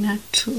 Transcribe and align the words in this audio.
ናችሁ 0.00 0.52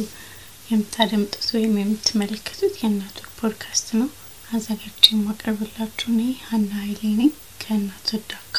የምታደምጡት 0.70 1.47
ወይም 1.55 1.74
የምትመለከቱት 1.80 2.75
የእናቶች 2.79 3.29
ፖድካስት 3.40 3.88
ነው። 4.00 4.10
አዘጋጅ 4.52 5.06
የማቀርብላችሁ 5.10 6.08
እኔ 6.14 6.21
ሀና 6.48 6.71
ኃይሌ 6.82 7.02
ነኝ 7.20 7.32
ከእናቶች 7.62 8.23
ዳካም 8.31 8.50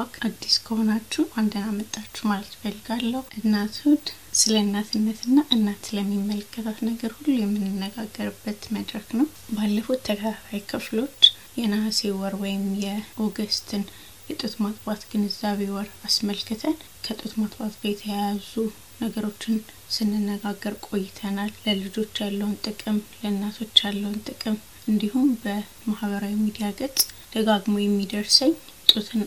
ብሎግ 0.00 0.16
አዲስ 0.26 0.56
ከሆናችሁ 0.64 1.22
አንድን 1.40 1.64
አመጣችሁ 1.68 2.24
ማለት 2.28 2.52
ፈልጋለሁ። 2.58 3.22
እናቶች 3.38 4.04
ስለ 4.40 4.54
እናትነትና 4.58 5.38
እናት 5.54 5.80
ስለሚመለከታት 5.88 6.78
ነገር 6.88 7.10
ሁሉ 7.16 7.34
የምንነጋገርበት 7.36 8.60
መድረክ 8.76 9.08
ነው። 9.18 9.26
ባለፉት 9.56 10.04
ተከታታይ 10.08 10.62
ክፍሎች 10.70 11.18
የነሐሴ 11.58 12.10
ወር 12.18 12.36
ወይም 12.42 12.62
የኦገስትን 12.84 13.82
የጡት 14.28 14.54
ማጥባት 14.64 15.02
ግንዛቤ 15.10 15.68
ወር 15.74 15.88
አስመልክተን 16.08 16.76
ከጡት 17.06 17.34
ማጥባት 17.40 17.74
ጋር 17.80 17.90
የተያያዙ 17.90 18.52
ነገሮችን 19.00 19.58
ስንነጋገር 19.96 20.76
ቆይተናል። 20.88 21.52
ለልጆች 21.66 22.22
ያለውን 22.24 22.56
ጥቅም፣ 22.66 23.00
ለእናቶች 23.18 23.76
ያለውን 23.86 24.18
ጥቅም 24.28 24.58
እንዲሁም 24.88 25.28
በማህበራዊ 25.42 26.34
ሚዲያ 26.44 26.68
ገጽ 26.80 27.00
ደጋግሞ 27.34 27.76
የሚደርሰኝ 27.80 28.54
የጡት 28.90 29.22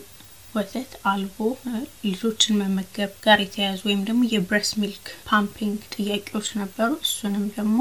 ወተት 0.54 0.90
አልቦ 1.10 1.36
ልጆችን 2.04 2.58
መመገብ 2.60 3.12
ጋር 3.24 3.38
የተያያዙ 3.42 3.80
ወይም 3.88 4.02
ደግሞ 4.08 4.22
የ 4.30 4.41
breast 4.41 4.74
milk 4.80 5.06
pumping 5.28 5.78
ጥያቄዎች 5.94 6.48
ነበሩ። 6.60 6.90
እሱንም 7.06 7.44
ደግሞ 7.54 7.78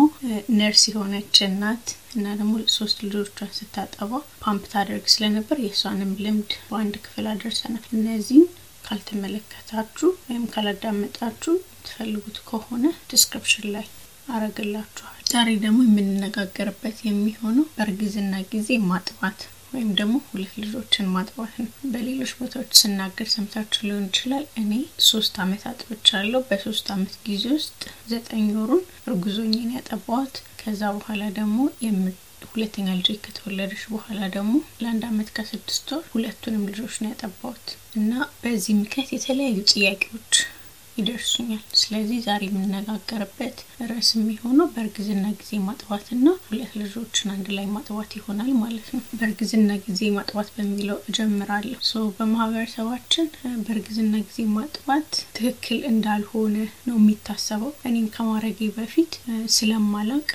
ነርስ 0.59 0.83
የሆነች 0.89 1.38
እናት 1.47 1.86
እና 2.16 2.28
ደግሞ 2.39 2.53
ሶስት 2.75 2.97
ልጆቿን 3.05 3.52
ስታጠባ 3.58 4.11
ፓምፕ 4.41 4.66
ታደርግ 4.73 5.05
ስለነበር 5.13 5.59
የእሷንም 5.61 6.11
ልምድ 6.23 6.53
በአንድ 6.67 6.97
ክፍል 7.05 7.28
አድርሰናል። 7.31 7.85
እነዚህን 7.95 8.47
ካልተመለከታችሁ 8.85 10.09
ወይም 10.23 10.45
ካላዳመጣችሁ 10.53 11.56
ትፈልጉት 11.85 12.38
ከሆነ 12.47 12.83
description 13.11 13.67
ላይ 13.75 13.88
አረግላችኋል። 14.31 15.17
ዛሬ 15.31 15.50
ደግሞ 15.63 15.80
የምንነጋገርበት 15.85 16.97
የሚሆነው 17.06 17.66
በእርግዝና 17.75 18.33
ጊዜ 18.52 18.69
ማጥባት 18.89 19.39
ወይም 19.72 19.89
ደግሞ 19.97 20.16
ሁለት 20.27 20.53
ልጆችን 20.61 21.11
ማጥባት 21.14 21.53
ነው። 21.59 21.69
በሌሎች 21.91 22.31
ቦታዎች 22.39 22.72
ስናገር 22.80 23.27
ሰምታችሁ 23.33 23.81
ሊሆን 23.88 24.08
ይችላል። 24.09 24.45
እኔ 24.58 24.72
ሶስት 25.08 25.36
አመት 25.44 25.63
አጥብቻለሁ። 25.69 26.41
በሶስት 26.50 26.88
አመት 26.95 27.16
ጊዜ 27.28 27.45
ውስጥ 27.55 27.81
ዘጠኝ 28.09 28.47
ወሩን 28.58 28.83
እርጉዝ 29.07 29.38
ሆኜ 29.38 29.60
ነው 29.60 29.75
ያጠባኋት። 29.77 30.35
ከዛ 30.61 30.81
በኋላ 30.97 31.23
ደግሞ 31.33 31.58
ሁለተኛ 32.52 32.88
ልጅ 32.97 33.08
ከተወለደች 33.25 33.83
በኋላ 33.91 34.19
ደግሞ 34.33 34.53
ለአንድ 34.81 35.03
አመት 35.09 35.30
ከስድስት 35.36 35.89
ወር 35.94 36.03
ሁለቱንም 36.13 36.63
ልጆች 36.69 36.95
ነው 37.02 37.09
ያጠባሁት 37.11 37.67
እና 37.95 38.11
በዚህ 38.41 38.73
ምክንያት 38.80 39.11
የተለያዩ 39.13 39.58
ጥያቄዎች 39.72 40.33
ይደርሱኛል። 40.97 41.61
ስለዚህ 41.81 42.20
ዛሬ 42.25 42.42
የምነጋገርበት 42.50 43.58
ርዕስ 43.89 44.09
የሚሆነው 44.16 44.67
በእርግዝና 44.73 45.25
ጊዜ 45.39 45.59
ማጥባትና 45.66 46.25
ሁለት 46.45 46.73
ልጆችን 46.81 47.31
አንድ 47.34 47.47
ላይ 47.58 47.66
ማጥባት 47.73 48.11
ይሆናል 48.17 48.52
ማለት 48.61 48.88
ነው። 48.94 49.01
በእርግዝና 49.13 49.78
ጊዜ 49.85 50.01
ማጥባት 50.16 50.50
በሚለው 50.56 51.00
እጀምራለሁ። 51.09 51.80
so 51.89 52.03
በማህበረሰባችን 52.18 53.28
በእርግዝና 53.63 54.13
ጊዜ 54.28 54.40
ማጥባት 54.56 55.09
ትክክል 55.38 55.80
እንዳልሆነ 55.91 56.56
ነው 56.88 56.97
የሚታሰበው። 57.00 57.74
እኔም 57.88 58.07
ከማድረጌ 58.16 58.72
በፊት 58.78 59.13
ስለማላቅ 59.56 60.28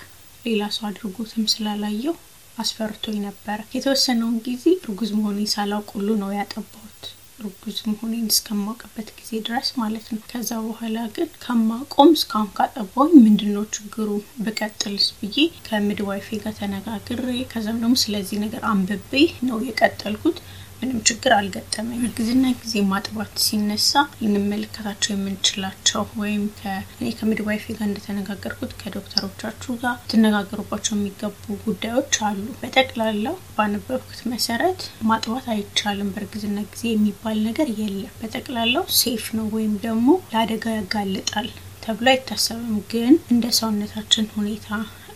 ሌላ 0.44 0.64
ሰው 0.74 0.86
አድርጎትም 0.88 1.46
ስላላየው 1.52 2.16
አስፈርቶኝ 2.58 3.16
ነበረ። 3.24 3.58
የተወሰነውን 3.74 4.36
ጊዜ 4.44 4.64
እርጉዝ 4.80 5.10
መሆኔን 5.16 5.50
ሳላውቅ 5.52 5.88
ሁሉ 5.96 6.08
ነው 6.20 6.30
ያጠባሁት 6.36 6.85
እርጉዝ 7.38 7.78
መሆኔን 7.86 8.26
እስከማውቅበት 8.30 9.08
ጊዜ 9.16 9.30
ድረስ 9.46 9.68
ማለት 9.80 10.06
ነው። 10.12 10.20
ከዛ 10.30 10.50
በኋላ 10.64 10.98
ግን 11.16 11.28
ከማቆም 11.42 12.10
እስካሁን 12.16 12.50
ካጠባሁኝ 12.56 13.12
ምንድን 13.24 13.52
ነው 13.56 13.64
ችግሩ 13.76 14.08
ብቀጥልስ 14.44 15.08
ብዬ 15.18 15.36
ከምድዋይፌ 15.66 16.38
ጋር 16.44 16.54
ተነጋግሬ 16.60 17.24
ከዛም 17.52 17.80
ደግሞ 17.82 17.96
ስለዚህ 18.04 18.38
ነገር 18.44 18.64
አንብቤ 18.72 19.12
ነው 19.48 19.58
የቀጠልኩት። 19.68 20.38
ምንም 20.78 20.98
ችግር 21.08 21.32
አልገጠመኝ። 21.34 22.00
እርግዝና 22.02 22.44
ጊዜ 22.60 22.74
ማጥባት 22.90 23.32
ሲነሳ 23.44 23.92
ልንመለከታቸው 24.20 25.12
የምንችላቸው 25.12 26.02
ወይም 26.20 26.42
እኔ 26.96 27.10
ከምድዋይፌ 27.18 27.64
ጋር 27.76 27.86
እንደተነጋገርኩት 27.88 28.72
ከዶክተሮቻችሁ 28.80 29.74
ጋር 29.82 29.96
ትነጋገሩባቸው 30.12 30.94
የሚገቡ 30.96 31.34
ጉዳዮች 31.64 32.16
አሉ። 32.28 32.44
በጠቅላላው 32.60 33.36
ባነበብኩት 33.56 34.20
መሰረት 34.32 34.80
ማጥባት 35.10 35.46
አይቻልም 35.54 36.12
በእርግዝና 36.14 36.58
ጊዜ 36.70 36.84
የሚባል 36.90 37.38
ነገር 37.48 37.70
የለም። 37.78 38.14
በጠቅላላው 38.20 38.86
ሴፍ 39.00 39.26
ነው 39.38 39.48
ወይም 39.56 39.74
ደግሞ 39.84 40.02
ለአደጋ 40.32 40.66
ያጋልጣል 40.76 41.48
ተብሎ 41.82 42.06
አይታሰብም። 42.12 42.78
ግን 42.92 43.12
እንደ 43.32 43.46
ሰውነታችን 43.58 44.32
ሁኔታ 44.36 44.68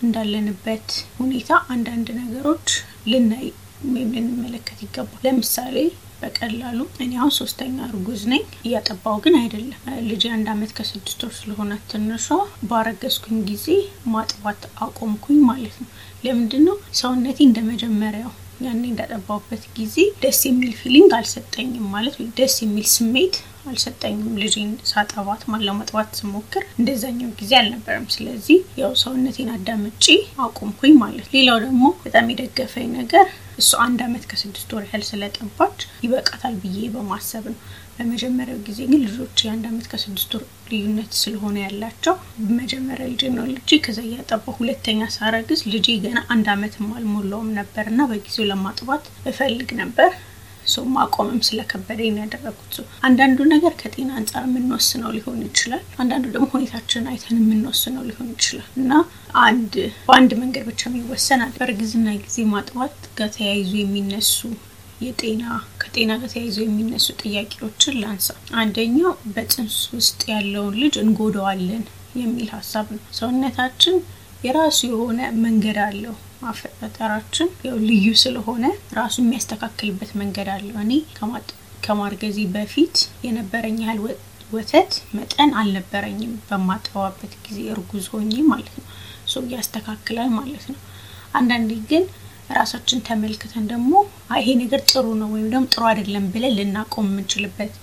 እንዳለንበት 0.04 0.88
ሁኔታ 1.18 1.50
አንዳንድ 1.72 2.08
ነገሮች 2.20 2.68
ልናይ 3.10 3.48
ወይም 3.88 4.10
ልንመለከት 4.16 4.78
ይገባል። 4.84 5.20
ለምሳሌ 5.26 5.76
በቀላሉ 6.22 6.78
እኔ 7.02 7.12
አሁን 7.18 7.32
ሶስተኛ 7.36 7.76
እርጉዝ 7.88 8.22
ነኝ። 8.32 8.42
እያጠባው 8.66 9.16
ግን 9.24 9.34
አይደለም። 9.38 9.78
ልጅ 10.08 10.24
አንድ 10.34 10.48
አመት 10.54 10.72
ከስድስት 10.78 11.20
ወር 11.24 11.32
ስለሆነ 11.38 11.78
ትንሿ 11.92 12.26
ባረገዝኩኝ 12.70 13.38
ጊዜ 13.50 13.66
ማጥባት 14.14 14.62
አቆምኩኝ 14.86 15.38
ማለት 15.50 15.76
ነው። 15.82 15.88
ለምንድን 16.24 16.64
ነው 16.68 16.76
ሰውነቴ 17.00 17.38
እንደ 17.46 17.60
መጀመሪያው 17.70 18.32
ያኔ 18.62 18.82
እንዳጠባውበት 18.88 19.62
ጊዜ 19.76 19.94
ደስ 20.22 20.40
የሚል 20.46 20.72
feeling 20.80 21.12
አልሰጠኝም 21.18 21.86
ማለት 21.94 22.16
ደስ 22.38 22.56
የሚል 22.62 22.86
ስሜት 22.94 23.36
አልሰጠኝም። 23.66 24.36
ልጄን 24.42 24.70
ሳጠባት 24.90 25.42
ማለት 25.48 25.66
ለማጥባት 25.68 26.18
ስሞክር 26.18 26.64
እንደዛኛው 26.76 27.30
ጊዜ 27.40 27.52
አልነበረም። 27.58 28.06
ስለዚህ 28.14 28.58
ያው 28.80 28.92
ሰውነቴን 29.02 29.50
አዳምጬ 29.54 30.04
አቆምኩኝ 30.44 30.94
ማለት። 31.02 31.26
ሌላው 31.34 31.58
ደግሞ 31.64 31.82
በጣም 32.04 32.30
የደገፈኝ 32.32 32.88
ነገር 33.00 33.26
እሱ 33.60 33.72
አንድ 33.84 34.00
አመት 34.04 34.24
ከስድስት 34.30 34.70
ወር 34.74 34.84
ያህል 34.86 35.04
ስለጠባች 35.08 35.76
ይበቃታል 36.04 36.54
ብዬ 36.62 36.88
በማሰብ 36.94 37.44
ነው። 37.50 37.58
በመጀመሪያው 37.96 38.58
ጊዜ 38.66 38.78
ግን 38.90 39.00
ልጆች 39.06 39.42
የአንድ 39.44 39.64
አመት 39.70 39.86
ከስድስት 39.90 40.30
ወር 40.36 40.44
ልዩነት 40.70 41.12
ስለሆነ 41.20 41.56
ያላቸው 41.64 42.14
መጀመሪያ 42.58 43.06
ልጅ 43.12 43.22
ነው 43.34 43.46
ልጅ 43.50 43.70
ከዛ 43.84 43.98
እያጠባ 44.06 44.54
ሁለተኛ 44.58 45.08
ሳረግዝ 45.16 45.62
ልጄ 45.74 45.96
ገና 46.04 46.18
አንድ 46.34 46.48
አመትም 46.54 46.88
አልሞላውም 46.96 47.50
ነበር 47.58 47.86
እና 47.92 48.06
በጊዜው 48.10 48.48
ለማጥባት 48.50 49.04
እፈልግ 49.30 49.70
ነበር። 49.82 50.10
ሰው 50.72 50.84
ማቆምም 50.94 51.40
ስለከበደኝ 51.46 52.10
ነው 52.16 52.26
ሰው 52.70 52.84
አንዳንዱ 53.06 53.38
ነገር 53.52 53.72
ከጤና 53.80 54.10
አንጻር 54.18 54.42
የምንወስነው 54.46 55.10
ሊሆን 55.16 55.40
ይችላል። 55.46 55.84
አንዳንዱ 55.98 56.24
ደግሞ 56.34 56.48
ሁኔታችን 56.54 57.08
አይተን 57.12 57.38
የምንወስነው 57.40 58.04
ሊሆን 58.08 58.28
ይችላል 58.34 58.68
እና 58.76 58.92
አንድ 59.44 59.74
በአንድ 60.06 60.32
መንገድ 60.40 60.64
ብቻ 60.70 60.82
የሚወሰናል። 60.88 61.52
በእርግዝና 61.56 62.08
ጊዜ 62.24 62.38
ማጥባት 62.52 62.96
ጋር 63.18 63.30
ተያይዞ 63.36 63.72
የሚነሱ 63.80 64.34
የጤና 65.00 65.44
ከጤና 65.82 66.10
ጋር 66.20 66.30
ተያይዞ 66.32 66.58
የሚነሱ 66.64 67.06
ጥያቄዎችን 67.22 67.94
ላንሳ። 68.02 68.28
አንደኛው 68.60 69.12
በጽንስ 69.34 69.76
ውስጥ 69.94 70.20
ያለውን 70.32 70.74
ልጅ 70.82 70.96
እንጎዳዋለን 71.04 71.84
የሚል 72.18 72.48
ሀሳብ 72.56 72.86
ነው። 72.94 73.02
ሰውነታችን 73.18 73.96
የራሱ 74.44 74.80
የሆነ 74.88 75.20
መንገድ 75.44 75.78
አለው። 75.86 76.14
አፈጣጠራችን 76.48 77.48
ያው 77.66 77.76
ልዩ 77.86 78.06
ስለሆነ 78.20 78.64
ራሱ 78.98 79.16
የሚያስተካክልበት 79.22 80.10
መንገድ 80.20 80.48
አለው። 80.54 80.76
እኔ 80.84 80.92
ከማርገዜ 81.84 82.38
በፊት 82.54 82.96
የነበረኝ 83.26 83.76
ያህል 83.84 84.00
ወተት 84.52 84.92
መጠን 85.16 85.50
አልነበረኝም 85.60 86.32
በማጠባበት 86.48 87.32
ጊዜ 87.44 87.58
እርጉዝ 87.74 88.06
ሆኜ 88.14 88.32
ማለት 88.50 88.74
ነው። 88.78 88.86
so 89.32 89.42
ያስተካክላል 89.52 90.30
ማለት 90.38 90.64
ነው። 90.72 90.78
አንዳንዴ 91.34 91.72
ግን 91.90 92.04
ራሳችን 92.50 93.04
ተመልክተን 93.08 93.64
ደግሞ 93.72 93.92
ይሄ 94.38 94.48
ነገር 94.62 94.80
ጥሩ 94.90 95.06
ነው 95.20 95.28
ወይም 95.34 95.48
ደግሞ 95.52 95.66
ጥሩ 95.74 95.82
አይደለም 95.90 96.24
ብለን 96.32 96.54
ልናቆም 96.58 97.08
የምንችልበት 97.10 97.74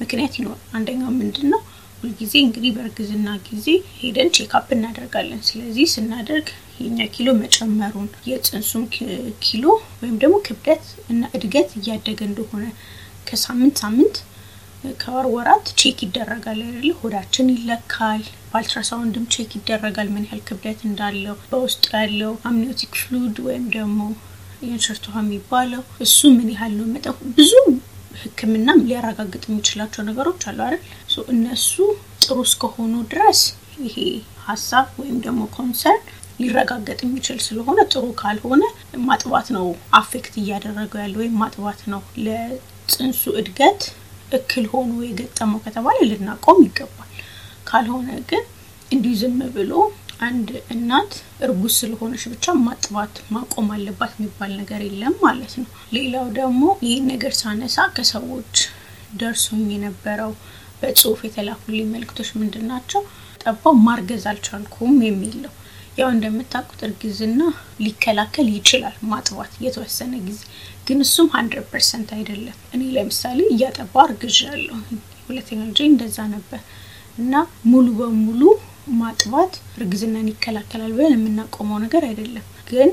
ምክንያት 0.00 0.34
ይኖር። 0.40 0.58
አንደኛው 0.72 1.10
ምንድን 1.18 1.48
ነው 1.52 1.60
ሁልጊዜ 2.02 2.34
እንግዲህ 2.44 2.70
በእርግዝና 2.76 3.28
ጊዜ 3.46 3.66
ሄደን 3.98 4.30
checkup 4.36 4.68
እናደርጋለን። 4.76 5.40
ስለዚህ 5.48 5.86
ስናደርግ 5.92 6.48
የኛ 6.80 7.06
ኪሎ 7.14 7.28
መጨመሩን 7.40 8.08
የጽንሱም 8.28 8.84
ኪሎ 9.44 9.64
ወይም 10.00 10.16
ደግሞ 10.22 10.36
ክብደት 10.46 10.84
እና 11.12 11.30
እድገት 11.36 11.70
እያደገ 11.78 12.20
እንደሆነ 12.28 12.64
ከሳምንት 13.28 13.76
ሳምንት 13.82 14.16
ከወር 14.96 15.26
ወራት 15.34 15.66
check 15.80 15.98
ይደረጋል 16.04 16.58
አይደለ? 16.64 16.90
ሆዳችን 17.00 17.52
ይለካል። 17.54 18.22
በአልትራሳውንድም 18.48 19.26
check 19.34 19.50
ይደረጋል 19.58 20.08
ምን 20.14 20.24
ያህል 20.26 20.40
ክብደት 20.48 20.80
እንዳለው 20.88 21.36
በውስጡ 21.50 21.84
ያለው 21.96 22.32
amniotic 22.48 22.92
fluid 23.02 23.36
ወይም 23.46 23.66
ደግሞ 23.76 24.00
የእንሽርት 24.62 25.04
ውሃ 25.08 25.18
የሚባለው 25.24 25.82
እሱ 26.04 26.18
ምን 26.34 26.48
ያህል 26.54 26.74
ነው 26.80 26.88
መጠ 26.94 27.06
ብዙ 27.38 27.52
ሕክምናም 28.20 28.80
ሊያረጋግጥ 28.88 29.42
የሚችላቸው 29.46 30.02
ነገሮች 30.08 30.42
አሉ 30.48 30.58
አይደል? 30.66 30.82
እነሱ 31.34 31.72
ጥሩ 32.24 32.36
እስከሆኑ 32.48 32.94
ድረስ 33.12 33.40
ይሄ 33.84 33.96
ሀሳብ 34.46 34.86
ወይም 35.00 35.16
ደግሞ 35.24 35.42
concern 35.56 36.02
ሊረጋገጥ 36.40 36.98
የሚችል 37.04 37.38
ስለሆነ 37.46 37.80
ጥሩ 37.92 38.04
ካልሆነ 38.20 38.62
ማጥባት 39.06 39.48
ነው 39.56 39.66
አፌክት 39.98 40.34
እያደረገው 40.40 41.00
ያለ 41.02 41.14
ወይም 41.20 41.34
ማጥባት 41.42 41.80
ነው 41.92 42.00
ለጽንሱ 42.26 43.22
እድገት 43.40 43.82
እክል 44.32 44.66
ሆኖ 44.72 44.92
የገጠመው 45.06 45.60
ከተባለ 45.64 45.98
ልናቆም 46.10 46.60
ይገባል። 46.66 47.10
ካልሆነ 47.68 48.08
ግን 48.30 48.44
እንዲሁ 48.90 49.12
ዝም 49.20 49.38
ብሎ 49.54 49.72
አንድ 50.22 50.48
እናት 50.72 51.12
እርጉዝ 51.44 51.74
ስለሆነች 51.78 52.24
ብቻ 52.32 52.54
ማጥባት 52.64 53.14
ማቆም 53.34 53.68
አለባት 53.74 54.12
የሚባል 54.16 54.52
ነገር 54.58 54.80
የለም 54.86 55.14
ማለት 55.24 55.52
ነው። 55.60 55.66
ሌላው 55.96 56.26
ደግሞ 56.36 56.62
ይህን 56.86 57.06
ነገር 57.12 57.32
ሳነሳ 57.40 57.86
ከሰዎች 57.96 58.54
ደርሶኝ 59.20 59.64
የነበረው 59.74 60.32
በጽሁፍ 60.80 61.20
የተላኩልኝ 61.24 61.88
መልክቶች 61.94 62.30
ምንድን 62.38 62.64
ናቸው? 62.70 63.02
ጠባው 63.42 63.74
ማርገዝ 63.86 64.24
አልቻልኩም 64.30 64.94
የሚል 65.06 65.36
ነው። 65.44 65.52
ያው 65.98 66.08
እንደምታውቁት 66.12 66.80
እርግዝና 66.86 67.40
ሊከላከል 67.84 68.46
ይችላል 68.54 68.94
ማጥባት 69.10 69.52
የተወሰነ 69.64 70.12
ጊዜ 70.28 70.40
ግን 70.86 71.00
እሱም 71.04 71.28
hundred 71.34 71.66
percent 71.72 72.10
አይደለም። 72.16 72.56
እኔ 72.74 72.82
ለምሳሌ 72.96 73.40
እያጠባሁ 73.52 73.94
አርግዣለሁ። 74.04 74.78
ሁለተኛ 75.26 75.60
ልጄ 75.68 75.80
እንደዛ 75.90 76.18
ነበር 76.32 76.60
እና 77.18 77.34
ሙሉ 77.66 77.86
በሙሉ 77.98 78.40
ማጥባት 79.00 79.52
እርግዝናን 79.76 80.30
ይከላከላል 80.30 80.92
ብለን 80.96 81.14
የምናቆመው 81.16 81.78
ነገር 81.84 82.02
አይደለም። 82.08 82.46
ግን 82.70 82.90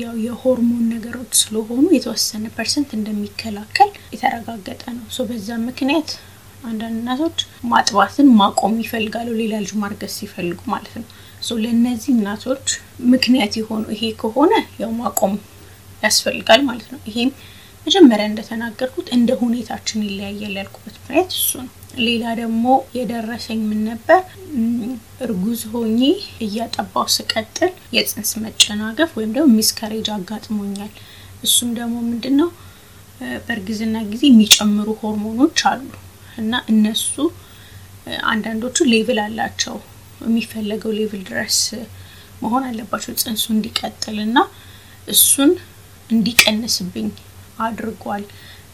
ያው 0.00 0.14
የሆርሞን 0.24 0.84
ነገሮች 0.94 1.32
ስለሆኑ 1.40 1.84
የተወሰነ 1.96 2.44
percent 2.56 2.90
እንደሚከላከል 2.96 3.90
የተረጋገጠ 4.14 4.82
ነው። 4.96 5.04
so 5.16 5.26
በዛ 5.28 5.58
ምክንያት 5.66 6.10
አንዳንድ 6.64 6.96
እናቶች 6.98 7.38
ማጥባትን 7.70 8.28
ማቆም 8.40 8.74
ይፈልጋሉ፣ 8.82 9.28
ሌላ 9.40 9.54
ልጅ 9.62 9.72
ማርገዝ 9.82 10.14
ሲፈልጉ 10.18 10.60
ማለት 10.72 10.94
ነው። 10.98 11.06
so 11.42 11.56
ለእነዚህ 11.62 12.10
እናቶች 12.14 12.66
ምክንያት 13.12 13.52
የሆኑ 13.60 13.84
ይሄ 13.94 14.10
ከሆነ 14.20 14.52
ያው 14.82 14.90
ማቆም 14.98 15.34
ያስፈልጋል 16.02 16.60
ማለት 16.68 16.88
ነው። 16.92 17.00
ይሄም 17.08 17.30
መጀመሪያ 17.86 18.24
እንደተናገርኩት 18.30 19.06
እንደ 19.16 19.30
ሁኔታችን 19.40 20.04
ይለያያል 20.06 20.54
ያልኩበት 20.58 20.96
ምክንያት 20.98 21.30
እሱ 21.34 21.50
ነው። 21.60 21.70
ሌላ 22.06 22.24
ደግሞ 22.40 22.64
የደረሰኝ 22.96 23.60
ምን 23.70 23.80
ነበር፣ 23.88 24.20
እርጉዝ 25.24 25.62
ሆኜ 25.72 26.00
እያጠባው 26.46 27.06
ስቀጥል 27.14 27.72
የጽንስ 27.96 28.32
መጨናገፍ 28.44 29.10
ወይም 29.18 29.32
ደግሞ 29.36 29.48
miscarriage 29.56 30.08
አጋጥሞኛል። 30.16 30.92
እሱም 31.46 31.70
ደግሞ 31.78 31.96
ምንድን 32.08 32.36
ነው 32.40 32.50
በእርግዝና 33.46 33.96
ጊዜ 34.10 34.22
የሚጨምሩ 34.30 34.88
ሆርሞኖች 35.00 35.58
አሉ 35.70 35.88
እና 36.38 36.52
እነሱ 36.72 37.14
አንዳንዶቹ 38.30 38.76
level 38.92 39.18
አላቸው 39.24 39.76
የሚፈለገው 40.20 40.92
level 40.98 41.22
ድረስ 41.28 41.58
መሆን 42.42 42.64
አለባቸው 42.68 43.18
ጽንሱ 43.22 43.44
እንዲቀጥል 43.54 44.16
እና 44.26 44.38
እሱን 45.08 45.50
እንዲቀንስብኝ 46.10 47.08
አድርጓል 47.62 48.24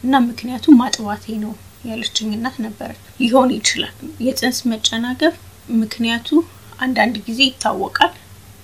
እና 0.03 0.19
ምክንያቱም 0.25 0.77
ማጥባቴ 0.81 1.25
ነው 1.43 1.53
ያለችኝ 1.87 2.29
እናት 2.35 2.55
ነበረች። 2.65 3.01
ሊሆን 3.21 3.49
ይችላል 3.57 3.93
የጽንስ 4.25 4.59
መጨናገፍ 4.71 5.35
ምክንያቱ 5.81 6.29
አንዳንድ 6.79 7.15
ጊዜ 7.27 7.39
ይታወቃል፣ 7.47 8.13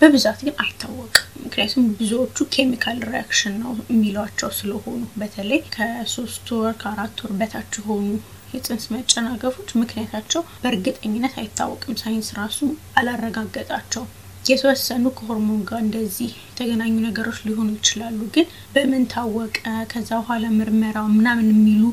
በብዛት 0.02 0.40
ግን 0.46 0.56
አይታወቅም። 0.64 1.28
ምክንያቱም 1.44 1.86
ብዙዎቹ 1.98 2.46
chemical 2.56 2.98
reaction 3.10 3.54
ነው 3.62 3.72
የሚሏቸው 3.86 4.50
ስለሆኑ 4.58 5.02
በተለይ 5.20 5.62
ከሶስት 5.76 6.48
ወር 6.56 6.74
ከአራት 6.82 7.22
ወር 7.24 7.34
በታች 7.40 7.78
የሆኑ 7.80 8.08
የጽንስ 8.54 8.84
መጨናገፎች 8.94 9.70
ምክንያታቸው 9.82 10.42
በእርግጠኝነት 10.60 11.36
አይታወቅም። 11.40 12.00
ሳይንስ 12.02 12.30
ራሱ 12.38 12.60
አላረጋገጣቸውም። 13.00 14.12
የተወሰኑ 14.46 15.06
ከሆርሞን 15.18 15.62
ጋር 15.68 15.80
እንደዚህ 15.84 16.32
የተገናኙ 16.42 16.94
ነገሮች 17.06 17.38
ሊሆኑ 17.48 17.70
ይችላሉ። 17.78 18.20
ግን 18.36 18.46
በምን 18.74 19.04
ታወቀ፣ 19.14 19.58
ከዛ 19.92 20.10
በኋላ 20.20 20.46
ምርመራው 20.58 21.08
ምናምን 21.14 21.48
የሚሉ 21.54 21.84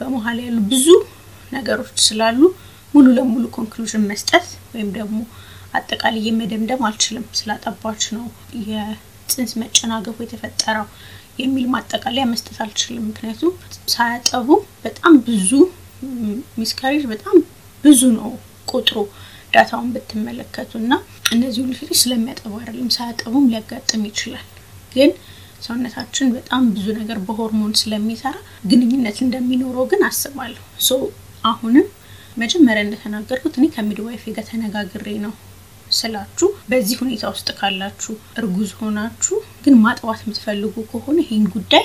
በመሀል 0.00 0.38
ያሉ 0.44 0.58
ብዙ 0.72 0.86
ነገሮች 1.52 1.96
ስላሉ 2.06 2.40
ሙሉ 2.94 3.06
ለሙሉ 3.16 3.44
conclusion 3.56 4.04
መስጠት 4.10 4.44
ወይም 4.72 4.90
ደግሞ 4.96 5.18
አጠቃላይ 5.74 6.22
የመደምደም 6.26 6.82
አልችልም። 6.88 7.24
ስላጠባች 7.38 8.02
ነው 8.16 8.26
የጽንስ 8.68 9.52
መጨናገፉ 9.62 10.16
የተፈጠረው 10.24 10.86
የሚል 11.38 11.66
ማጠቃለያ 11.74 12.24
መስጠት 12.30 12.56
አልችልም። 12.64 13.04
ምክንያቱም 13.10 13.52
ሳያጠቡ 13.92 14.48
በጣም 14.84 15.14
ብዙ 15.28 15.50
miscarriage 16.58 17.04
በጣም 17.12 17.36
ብዙ 17.84 18.00
ነው 18.16 18.30
ቁጥሩ 18.72 18.96
data 19.52 19.71
ውን 19.71 19.90
ብትመለከቱ 19.94 20.70
እና 20.82 20.92
እነዚህ 21.32 21.60
ሁሉ 21.62 21.72
ሴቶች 21.78 22.00
ስለሚያጠቡ 22.02 22.52
አይደለም 22.60 22.88
ሳያጠቡም 22.96 23.48
ሊያጋጥም 23.52 24.04
ይችላል። 24.08 24.46
ግን 24.92 25.10
ሰውነታችን 25.62 26.32
በጣም 26.34 26.64
ብዙ 26.74 26.86
ነገር 26.98 27.18
በሆርሞን 27.26 27.72
ስለሚሰራ 27.80 28.36
ግንኙነት 28.70 29.18
እንደሚኖረው 29.24 29.86
ግን 29.92 30.02
አስባለሁ። 30.08 30.64
so 30.80 30.98
አሁንም 31.44 31.86
መጀመሪያ 32.36 32.82
እንደተናገርኩት 32.86 33.54
እኔ 33.58 33.66
ከ 33.74 33.85
midwife 33.85 34.24
ጋር 34.30 34.44
ተነጋግሬ 34.50 35.06
ነው 35.24 35.32
ስላችሁ 35.90 36.48
በዚህ 36.70 36.96
ሁኔታ 37.02 37.24
ውስጥ 37.32 37.48
ካላችሁ 37.58 38.12
እርጉዝ 38.38 38.70
ሆናችሁ 38.80 39.36
ግን 39.64 39.76
ማጥባት 39.84 40.20
የምትፈልጉ 40.24 40.74
ከሆነ 40.90 41.18
ይህን 41.24 41.46
ጉዳይ 41.54 41.84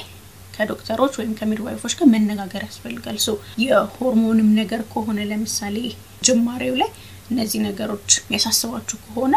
ከዶክተሮች 0.55 1.13
ወይም 1.19 1.33
ከ 1.37 1.46
midwife 1.46 1.76
ዎች 1.76 1.93
ጋር 1.99 2.07
መነጋገር 2.13 2.63
ያስፈልጋል። 2.67 3.17
so 3.25 3.31
የሆርሞንም 3.63 4.49
ነገር 4.59 4.81
ከሆነ 4.91 5.19
ለምሳሌ 5.31 5.77
ጅማሬው 6.27 6.75
ላይ 6.81 6.91
እነዚህ 7.29 7.59
ነገሮች 7.67 8.09
የሚያሳስባችሁ 8.19 8.97
ከሆነ 9.05 9.35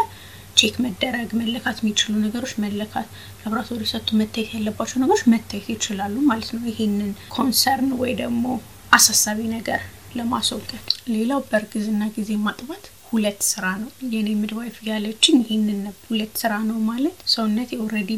check 0.59 0.75
መደረግ 0.83 1.29
መለካት 1.39 1.77
የሚችሉ 1.81 2.13
ነገሮች 2.23 2.53
መለካት፣ 2.63 3.07
ላብራቶሪ 3.41 3.83
ሰጥቶ 3.91 4.09
መታየት 4.21 4.51
ያለባቸው 4.55 4.97
ነገሮች 5.03 5.23
መታየት 5.33 5.67
ይችላሉ 5.73 6.15
ማለት 6.29 6.49
ነው። 6.55 6.63
ይሄንን 6.71 7.11
concern 7.35 7.91
ወይ 8.01 8.13
ደግሞ 8.21 8.45
አሳሳቢ 8.91 9.39
ነገር 9.53 9.81
ለማስወገድ። 10.17 10.85
ሌላው 11.13 11.41
በእርግዝና 11.47 12.03
ጊዜ 12.15 12.31
ማጥባት 12.45 12.83
ሁለት 13.09 13.41
ስራ 13.49 13.65
ነው። 13.81 13.89
የኔ 14.13 14.29
midwife 14.39 14.77
ያለችኝ 14.89 15.37
ይህንን 15.43 15.79
ሁለት 16.07 16.33
ስራ 16.41 16.53
ነው 16.69 16.79
ማለት 16.89 17.19
ሰውነቴ 17.33 17.71
already 17.83 18.11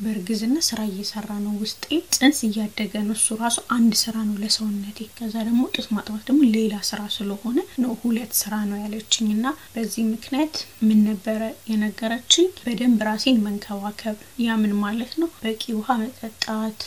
በእርግዝና 0.00 0.56
ስራ 0.66 0.80
እየሰራ 0.88 1.28
ነው። 1.40 1.54
ውስጤ 1.60 1.84
ጽንስ 2.14 2.38
እያደገ 2.46 2.92
ነው። 3.02 3.14
እሱ 3.16 3.36
ራሱ 3.40 3.56
አንድ 3.76 3.92
ስራ 4.02 4.16
ነው 4.26 4.36
ለሰውነቴ። 4.42 4.98
ከዛ 5.16 5.34
ደግሞ 5.48 5.62
ጡት 5.74 5.88
ማጥባት 5.94 6.22
ደግሞ 6.28 6.40
ሌላ 6.56 6.74
ስራ 6.88 7.00
ስለሆነ 7.14 7.56
ነው 7.82 7.92
ሁለት 8.02 8.34
ስራ 8.40 8.54
ነው 8.68 8.78
ያለችኝ 8.82 9.28
እና 9.36 9.46
በዚህ 9.74 10.04
ምክንያት 10.12 10.54
ምን 10.86 11.00
ነበረ 11.08 11.40
የነገረችኝ፣ 11.70 12.48
በደንብ 12.60 13.02
ራሴን 13.08 13.42
መንከባከብ። 13.46 14.16
ያ 14.40 14.56
ምን 14.62 14.74
ማለት 14.84 15.12
ነው? 15.22 15.30
በቂ 15.42 15.62
ውሃ 15.78 15.90
መጠጣት። 16.02 16.80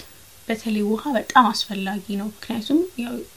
በተለይ 0.48 0.84
ውሃ 0.88 1.04
በጣም 1.16 1.46
አስፈላጊ 1.50 2.16
ነው። 2.20 2.28
ምክንያቱም 2.32 2.80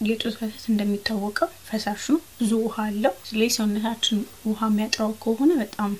የጡት 0.08 0.34
ወተት 0.36 0.64
እንደሚታወቀው 0.70 1.50
ፈሳሽ 1.68 2.04
ነው፣ 2.12 2.20
ብዙ 2.38 2.52
ውሃ 2.62 2.76
አለው። 2.88 3.14
ስለዚህ 3.28 3.56
ሰውነታችን 3.58 4.18
ውሃ 4.46 4.60
የሚያጥረው 4.70 5.12
ከሆነ 5.24 5.52
በጣም 5.60 5.92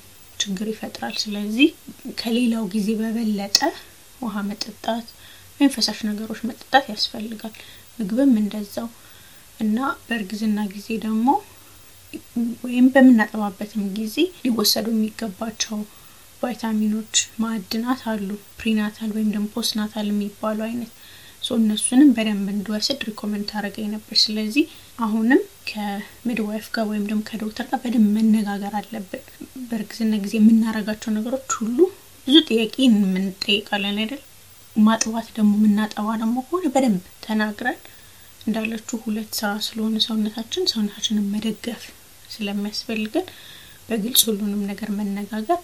ችግር 0.45 0.67
ይፈጥራል። 0.71 1.15
ስለዚህ 1.23 1.69
ከሌላው 2.21 2.65
ጊዜ 2.75 2.89
በበለጠ 3.01 3.59
ውሃ 4.21 4.43
መጠጣት 4.49 5.07
ወይም 5.57 5.73
ፈሳሽ 5.75 5.99
ነገሮች 6.09 6.41
መጠጣት 6.49 6.85
ያስፈልጋል። 6.93 7.55
ምግብም 7.99 8.33
እንደዛው 8.41 8.89
እና 9.61 9.79
በእርግዝና 10.07 10.61
ጊዜ 10.73 10.89
ደግሞ 11.05 11.27
ወይም 12.65 12.87
በምናጠባበትም 12.95 13.85
ጊዜ 13.97 14.17
ሊወሰዱ 14.45 14.87
የሚገባቸው 14.93 15.79
ቫይታሚኖች፣ 16.43 17.15
ማዕድናት 17.43 18.01
አሉ 18.11 18.29
ፕሪናታል 18.59 19.11
ወይም 19.17 19.29
ደግሞ 19.35 19.47
ፖስትናታል 19.55 20.09
የሚባሉ 20.11 20.59
አይነት 20.69 20.91
እነሱንም 21.55 22.11
በደንብ 22.17 22.47
እንድወስድ 22.53 23.01
recommend 23.09 23.47
ታደርገኝ 23.51 23.87
ነበር። 23.95 24.17
ስለዚህ 24.23 24.65
አሁንም 24.99 25.41
ከ 25.69 25.90
midwife 25.90 26.67
ጋር 26.75 26.85
ወይም 26.91 27.05
ደግሞ 27.09 27.23
ከዶክተር 27.29 27.67
ጋር 27.71 27.79
በደንብ 27.85 28.09
መነጋገር 28.17 28.75
አለብን። 28.81 29.23
በእርግዝና 29.69 30.15
ጊዜ 30.25 30.35
የምናደርጋቸው 30.39 31.11
ነገሮች 31.17 31.51
ሁሉ 31.59 31.79
ብዙ 32.27 32.37
ጥያቄ 32.49 32.75
እንጠይቃለን 32.85 33.99
አይደል? 34.03 34.23
ማጥባት 34.77 35.27
ደግሞ 35.37 35.53
የምናጠባ 35.59 36.07
ደግሞ 36.23 36.37
ከሆነ 36.47 36.69
በደንብ 36.75 37.03
ተናግረን 37.25 37.79
እንዳለችው 38.47 38.97
ሁለት 39.05 39.31
ስራ 39.39 39.51
ስለሆነ 39.67 39.99
ሰውነታችን 40.07 40.71
ሰውነታችንን 40.73 41.29
መደገፍ 41.35 41.83
ስለሚያስፈልገን 42.31 43.27
በግልጽ 43.89 44.23
ሁሉንም 44.29 44.63
ነገር 44.71 44.91
መነጋገር 44.99 45.61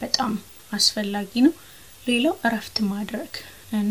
በጣም 0.00 0.32
አስፈላጊ 0.72 1.32
ነው። 1.46 1.54
ሌላው 2.06 2.34
እረፍት 2.46 2.76
ማድረግ 2.90 3.32
እኔ 3.78 3.90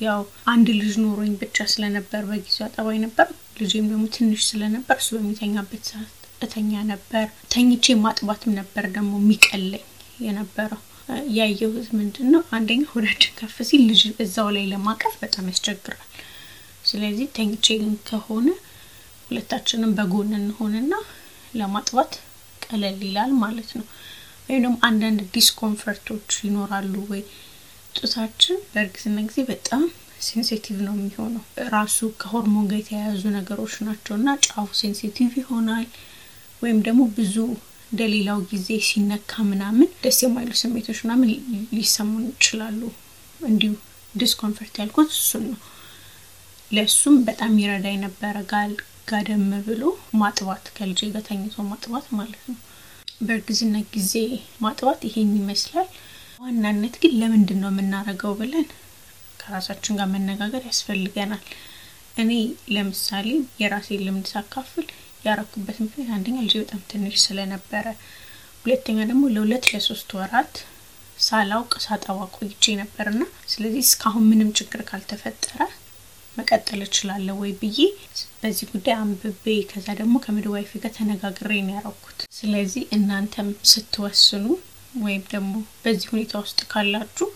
ያው 0.00 0.20
አንድ 0.52 0.68
ልጅ 0.78 0.94
ኖሮኝ 1.02 1.32
ብቻ 1.40 1.66
ስለነበር 1.72 2.22
በጊዜው 2.28 2.64
አጠባይ 2.66 2.98
ነበር። 3.04 3.26
ልጄም 3.60 3.86
ደግሞ 3.90 4.04
ትንሽ 4.14 4.42
ስለነበር 4.50 4.96
እሱ 5.00 5.10
በሚተኛበት 5.16 5.82
ሰዓት 5.90 6.14
እተኛ 6.42 6.82
ነበር። 6.90 7.24
ተኝቼ 7.52 7.94
ማጥባትም 8.04 8.52
ነበር 8.60 8.84
ደግሞ 8.94 9.12
የሚቀለኝ 9.20 9.84
የነበረው። 10.26 10.80
ያየሁት 11.36 11.88
ምንድን 11.98 12.26
ነው፣ 12.32 12.42
አንደኛ 12.56 12.82
ሆዳችን 12.90 13.32
ከፍ 13.38 13.56
ሲል 13.68 13.82
ልጅ 13.88 14.02
እዛው 14.24 14.48
ላይ 14.56 14.64
ለማቀፍ 14.72 15.14
በጣም 15.22 15.46
ያስቸግራል። 15.50 16.02
ስለዚህ 16.84 17.26
ተኝቼ 17.36 17.66
ግን 17.80 17.94
ከሆነ 18.08 18.48
ሁለታችንም 19.26 19.92
በጎን 19.98 20.30
እንሆንና 20.38 20.92
ለማጥባት 21.54 22.12
ቀለል 22.64 22.98
ይላል 23.06 23.32
ማለት 23.42 23.70
ነው። 23.78 23.86
ወይም 24.46 24.62
ደግሞ 24.64 24.76
አንዳንድ 24.88 25.20
discomfort 25.34 26.01
ኦች 26.01 26.28
ይኖራሉ 26.46 26.94
ወይ 27.10 27.22
ጡታችን 27.94 28.58
በእርግዝና 28.72 29.18
ጊዜ 29.28 29.40
በጣም 29.48 29.82
sensitive 30.26 30.76
ነው 30.86 30.94
የሚሆነው። 30.96 31.42
ራሱ 31.74 31.98
ከሆርሞን 32.20 32.66
ጋር 32.70 32.78
የተያያዙ 32.80 33.22
ነገሮች 33.36 33.74
ናቸው 33.86 34.14
እና 34.18 34.34
ጫፉ 34.46 34.68
sensitive 34.80 35.30
ይሆናል። 35.40 35.86
ወይም 36.62 36.78
ደግሞ 36.86 37.02
ብዙ 37.16 37.36
እንደሌላው 37.92 38.40
ጊዜ 38.50 38.68
ሲነካ 38.88 39.42
ምናምን 39.48 39.88
ደስ 40.02 40.18
የማይሉ 40.24 40.52
ስሜቶች 40.60 40.98
ምናምን 41.04 41.30
ሊሰሙን 41.76 42.24
ይችላሉ። 42.32 42.80
እንዲሁ 43.40 43.72
discomfort 44.14 44.74
ያልኩት 44.80 45.10
እሱን 45.16 45.44
ነው። 45.50 45.60
ለእሱም 46.70 47.16
በጣም 47.28 47.52
ይረዳ 47.60 47.86
የነበረ 47.92 48.36
ጋል 48.52 48.72
ጋደም 49.08 49.46
ብሎ 49.66 49.82
ማጥባት 50.20 50.64
ከልጄ 50.76 51.08
ጋር 51.14 51.22
ተኝቶ 51.28 51.64
ማጥባት 51.70 52.06
ማለት 52.18 52.42
ነው። 52.48 52.58
በእርግዝና 53.22 53.76
ጊዜ 53.94 54.12
ማጥባት 54.64 55.00
ይሄን 55.08 55.32
ይመስላል። 55.40 55.88
ዋናነት 56.40 56.94
ግን 57.00 57.12
ለምንድን 57.20 57.58
ነው 57.62 57.70
የምናደርገው 57.70 58.32
ብለን 58.38 58.66
ከራሳችን 59.40 59.96
ጋር 59.98 60.08
መነጋገር 60.12 60.62
ያስፈልገናል። 60.68 61.42
እኔ 62.16 62.30
ለምሳሌ 62.74 63.26
የራሴ 63.60 63.98
ልምድ 64.04 64.26
ሳካፍል 64.32 64.86
ያረኩበት 65.24 65.78
ምክንያት 65.84 66.12
አንደኛ 66.16 66.36
ልጄ 66.46 66.54
በጣም 66.62 66.80
ትንሽ 66.90 67.16
ስለነበረ፣ 67.24 67.84
ሁለተኛ 68.64 68.98
ደግሞ 69.10 69.22
ለሁለት 69.34 69.66
ለሶስት 69.72 70.10
ወራት 70.18 70.54
ሳላውቅ 71.18 71.72
ሳጠባ 71.86 72.18
ቆይቼ 72.36 72.74
ነበርና 72.80 73.22
ስለዚህ 73.50 73.82
እስካሁን 73.86 74.26
ምንም 74.30 74.50
ችግር 74.58 74.82
ካልተፈጠረ 74.88 75.58
መቀጠል 76.36 76.80
እችላለሁ 76.84 77.36
ወይ 77.42 77.52
ብዬ 77.60 77.78
በዚህ 78.40 78.66
ጉዳይ 78.72 78.96
አንብቤ 78.98 79.44
ከዛ 79.70 79.86
ደግሞ 79.98 80.16
ከምድዋይፍ 80.24 80.72
ጋር 80.82 80.92
ተነጋግሬ 80.96 81.52
ነው 81.66 81.74
ያረኩት። 81.78 82.20
ስለዚህ 82.38 82.84
እናንተም 82.96 83.48
ስትወስኑ 83.70 84.46
ወይም 85.00 85.22
ደግሞ 85.32 85.52
በዚህ 85.82 86.08
ሁኔታ 86.12 86.32
ውስጥ 86.42 86.60
ካላችሁ 86.70 87.28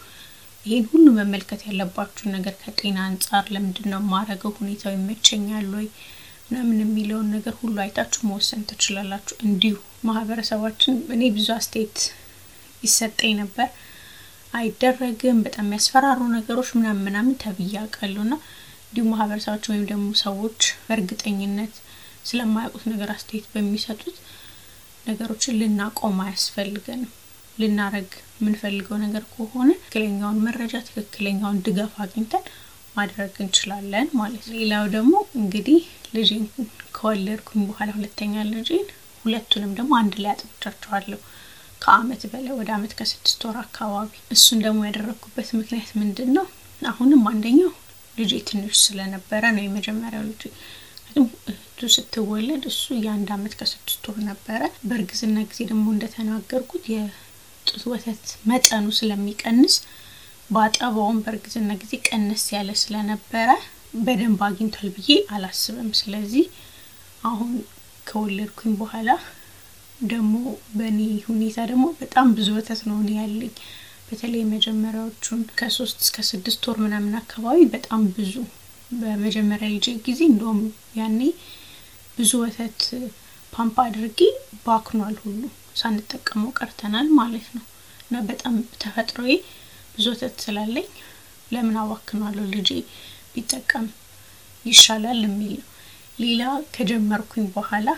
ይህን 0.67 0.85
ሁሉ 0.91 1.07
መመልከት 1.17 1.61
ያለባችሁ 1.67 2.25
ነገር 2.35 2.55
ከጤና 2.61 2.99
አንጻር 3.09 3.45
ለምንድን 3.55 3.89
ነው 3.93 4.01
የማረገው፣ 4.03 4.53
ሁኔታው 4.61 4.93
ይመቸኛል 4.95 5.67
ወይ 5.75 5.87
ምናምን 6.47 6.79
የሚለውን 6.83 7.29
ነገር 7.35 7.55
ሁሉ 7.61 7.77
አይታችሁ 7.85 8.21
መወሰን 8.29 8.63
ትችላላችሁ። 8.71 9.37
እንዲሁ 9.47 9.77
ማህበረሰባችን 10.09 10.97
እኔ 11.15 11.23
ብዙ 11.37 11.49
አስተያየት 11.57 11.99
ይሰጠኝ 12.83 13.33
ነበር፣ 13.43 13.69
አይደረግም፣ 14.53 15.39
በጣም 15.47 15.67
የሚያስፈራሩ 15.67 16.21
ነገሮች 16.37 16.71
ምናምን 16.77 17.05
ምናምን 17.07 17.39
ተብዬ 17.43 17.75
አውቃለሁና 17.81 18.35
እንዲሁም 18.87 19.11
ማህበረሰባችን 19.15 19.73
ወይም 19.73 19.87
ደግሞ 19.89 20.09
ሰዎች 20.23 20.59
በእርግጠኝነት 20.85 21.75
ስለማያውቁት 22.25 22.85
ነገር 22.93 23.09
አስተያየት 23.15 23.49
በሚሰጡት 23.55 24.17
ነገሮችን 25.07 25.59
ልናቆም 25.61 26.19
አያስፈልገንም። 26.25 27.13
ልናረግ 27.59 28.09
የምንፈልገው 28.37 28.97
ነገር 29.05 29.25
ከሆነ 29.33 29.69
ትክክለኛውን 29.79 30.39
መረጃ 30.47 30.75
ትክክለኛውን 30.89 31.61
ድጋፍ 31.67 31.95
አግኝተን 32.05 32.45
ማድረግ 32.97 33.35
እንችላለን 33.41 34.09
ማለት 34.19 34.43
ነው። 34.45 34.57
ሌላው 34.57 34.85
ደግሞ 34.95 35.13
እንግዲህ 35.41 35.81
ልጄን 36.15 36.45
ከወለድኩኝ 36.97 37.63
በኋላ 37.69 37.91
ሁለተኛ 37.97 38.45
ልጄን 38.51 38.87
ሁለቱንም 39.25 39.73
ደግሞ 39.79 39.93
አንድ 40.01 40.15
ላይ 40.23 40.33
አጥብቻቸዋለሁ 40.35 41.21
ከአመት 41.83 42.23
በላይ 42.33 42.55
ወደ 42.59 42.71
አመት 42.77 42.93
ከስድስት 42.99 43.41
ወር 43.47 43.57
አካባቢ። 43.63 44.11
እሱን 44.35 44.61
ደግሞ 44.65 44.81
ያደረግኩበት 44.87 45.49
ምክንያት 45.59 45.91
ምንድን 46.01 46.31
ነው? 46.37 46.47
አሁንም 46.83 47.23
አንደኛው 47.31 47.73
ልጄ 48.17 48.33
ትንሽ 48.49 48.75
ስለነበረ 48.85 49.43
ነው 49.57 49.63
የመጀመሪያው 49.65 50.25
ልጄ 50.29 50.43
እህቱ 51.17 51.89
ስትወለድ 51.95 52.63
እሱ 52.71 52.85
የአንድ 52.99 53.29
አመት 53.35 53.53
ከስድስት 53.59 54.05
ወር 54.09 54.19
ነበረ። 54.29 54.61
በእርግዝና 54.87 55.37
ጊዜ 55.51 55.61
ደግሞ 55.71 55.87
እንደተናገርኩት 55.95 56.85
የጡት 57.67 57.85
ወተት 57.91 58.23
መጠኑ 58.51 58.87
ስለሚቀንስ 58.97 59.75
በአጠባውም 60.51 61.21
በእርግዝና 61.25 61.71
ጊዜ 61.83 61.93
ቀነስ 62.09 62.43
ያለ 62.55 62.71
ስለነበረ 62.81 63.51
በደንብ 63.99 64.41
አግኝቷል 64.47 64.89
ብዬ 64.97 65.09
አላስብም። 65.35 65.89
ስለዚህ 66.01 66.45
አሁን 67.23 67.53
ከወለድኩኝ 68.07 68.73
በኋላ 68.81 69.11
ደግሞ 70.05 70.35
በእኔ 70.77 70.99
ሁኔታ 71.29 71.59
ደግሞ 71.71 71.87
በጣም 72.01 72.29
ብዙ 72.37 72.49
ወተት 72.59 72.81
ነው 72.89 72.97
እኔ 73.03 73.11
ያለኝ 73.21 73.53
በተለይ 74.09 74.41
የመጀመሪያዎቹን 74.43 75.43
ከሶስት 75.59 75.99
እስከ 76.05 76.27
ስድስት 76.31 76.63
ወር 76.69 76.79
ምናምን 76.85 77.15
አካባቢ 77.21 77.59
በጣም 77.75 78.03
ብዙ 78.17 78.35
በመጀመሪያ 78.95 79.69
ልጄ 79.77 79.97
ጊዜ 80.07 80.21
እንደውም 80.31 80.61
ያኔ 81.01 81.21
ብዙ 82.19 82.33
ወተት 82.45 82.81
ፓምፕ 83.53 83.77
አድርጌ 83.85 84.21
ባክኗል 84.67 85.17
ሁሉ 85.25 85.43
ሳንጠቀመው 85.77 86.51
ቀርተናል 86.59 87.09
ማለት 87.19 87.47
ነው። 87.57 87.65
እና 88.05 88.17
በጣም 88.29 88.55
ተፈጥሮዬ 88.83 89.35
ብዙ 89.95 90.07
ወተት 90.13 90.35
ስላለኝ 90.45 90.89
ለምን 91.53 91.77
አባክኗለሁ 91.83 92.45
ልጄ 92.55 92.71
ቢጠቀም 93.35 93.87
ይሻላል 94.65 95.21
የሚል 95.27 95.55
ነው። 95.59 95.69
ሌላ 96.21 96.43
ከጀመርኩኝ 96.75 97.47
በኋላ 97.55 97.89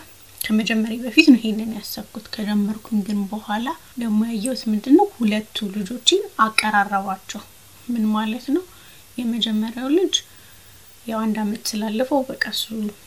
ከመጀመሪያ 0.41 0.97
በፊት 1.03 1.27
ነው 1.31 1.39
ይሄንን 1.39 1.71
ያሰብኩት። 1.77 2.25
ከጀመርኩኝ 2.33 2.99
ግን 3.07 3.19
በኋላ 3.31 3.67
ደግሞ 3.99 4.19
ያየሁት 4.29 4.61
ምንድን 4.71 4.95
ነው 4.99 5.07
ሁለቱ 5.15 5.67
ልጆችን 5.75 6.21
አቀራረባቸው። 6.39 7.41
ምን 7.87 8.03
ማለት 8.15 8.45
ነው? 8.55 8.63
የመጀመሪያው 9.17 9.87
ልጅ 9.97 10.15
ያው 11.05 11.19
አንድ 11.25 11.37
አመት 11.43 11.63
ስላለፈው 11.71 12.19
በቃ 12.29 12.43
እሱ 12.55 12.63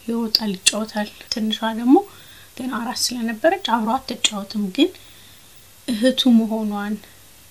ይወጣል፣ 0.08 0.52
ይጫወታል። 0.56 1.08
ትንሿ 1.32 1.58
ደግሞ 1.80 1.96
ገና 2.60 2.72
አራት 2.80 3.00
ስለነበረች 3.04 3.66
አብሮ 3.74 3.90
አትጫወትም። 3.96 4.64
ግን 4.76 4.90
እህቱ 5.88 6.30
መሆኗን 6.38 6.94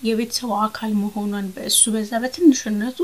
የቤተሰቡ 0.01 0.51
አካል 0.65 0.91
መሆኗን 1.01 1.47
በእሱ 1.55 1.81
በዛ 1.93 2.11
በትንሽነቱ 2.23 2.99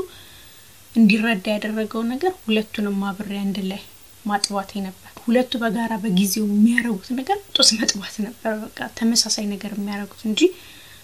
እንዲረዳ 0.94 1.46
ያደረገው 1.54 2.02
ነገር 2.12 2.32
ሁለቱንም 2.42 3.00
አብሬ 3.08 3.32
አንድ 3.42 3.58
ላይ 3.70 3.82
ማጥባቴ 4.24 4.70
ነበር። 4.86 5.02
ሁለቱ 5.24 5.52
በጋራ 5.62 5.92
በጊዜው 6.02 6.46
የሚያደርጉት 6.48 7.08
ነገር 7.18 7.38
ጡት 7.56 7.70
መጥባት 7.78 8.14
ነበር። 8.26 8.54
በቃ 8.62 8.78
ተመሳሳይ 8.98 9.46
ነገር 9.52 9.72
የሚያደርጉት 9.76 10.22
እንጂ 10.30 10.40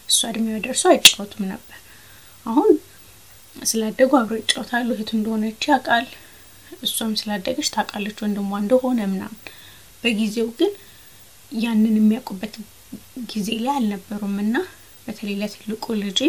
እሷ 0.09 0.21
እድሜዋ 0.31 0.57
ደርሶ 0.65 0.85
አይጫወቱም 0.93 1.45
ነበር። 1.53 1.79
አሁን 2.47 2.71
ስላደጉ 3.57 4.11
አብረው 4.21 4.41
ይጫወታሉ። 4.43 4.89
እህቱ 4.95 5.11
እንደሆነች 5.19 5.67
ያውቃል። 5.71 6.07
እሷም 6.83 7.13
ስላደገች 7.21 7.69
ታውቃለች 7.75 8.19
ወንድሟ 8.25 8.53
እንደሆነ 8.63 9.01
ምናምን። 9.13 9.41
በጊዜው 10.03 10.49
ግን 10.59 10.73
ያንን 11.61 11.95
የሚያውቁበት 11.99 12.55
ጊዜ 13.33 13.49
ላይ 13.65 13.75
አልነበሩም 13.79 14.37
እና 14.45 14.57
በተለይ 15.07 15.37
ለትልቁ 15.41 15.85
ልጄ 16.03 16.21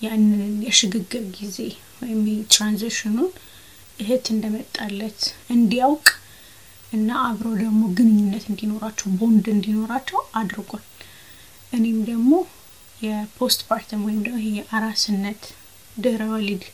ያንን 0.00 0.34
የሽግግር 0.66 1.24
ጊዜ 1.38 1.56
ወይም 2.00 2.20
transition 2.52 3.08
ኑን 3.08 3.30
እህት 3.98 4.26
እንደመጣለት 4.34 5.20
እንዲያውቅ 5.54 6.06
እና 6.92 7.10
አብረው 7.26 7.54
ደግሞ 7.60 7.82
ግንኙነት 7.98 8.44
እንዲኖራቸው 8.50 9.08
ቦንድ 9.18 9.46
እንዲኖራቸው 9.54 10.20
አድርጓል። 10.40 10.84
እኔም 11.72 11.98
ደግሞ 12.08 12.30
የ 13.00 13.60
postpartum 13.68 14.00
ወይም 14.06 14.20
ደግሞ 14.24 14.38
ይሄ 14.40 14.48
የአራስነት 14.58 15.42
ድህረ 15.96 16.22
ወሊድ 16.32 16.64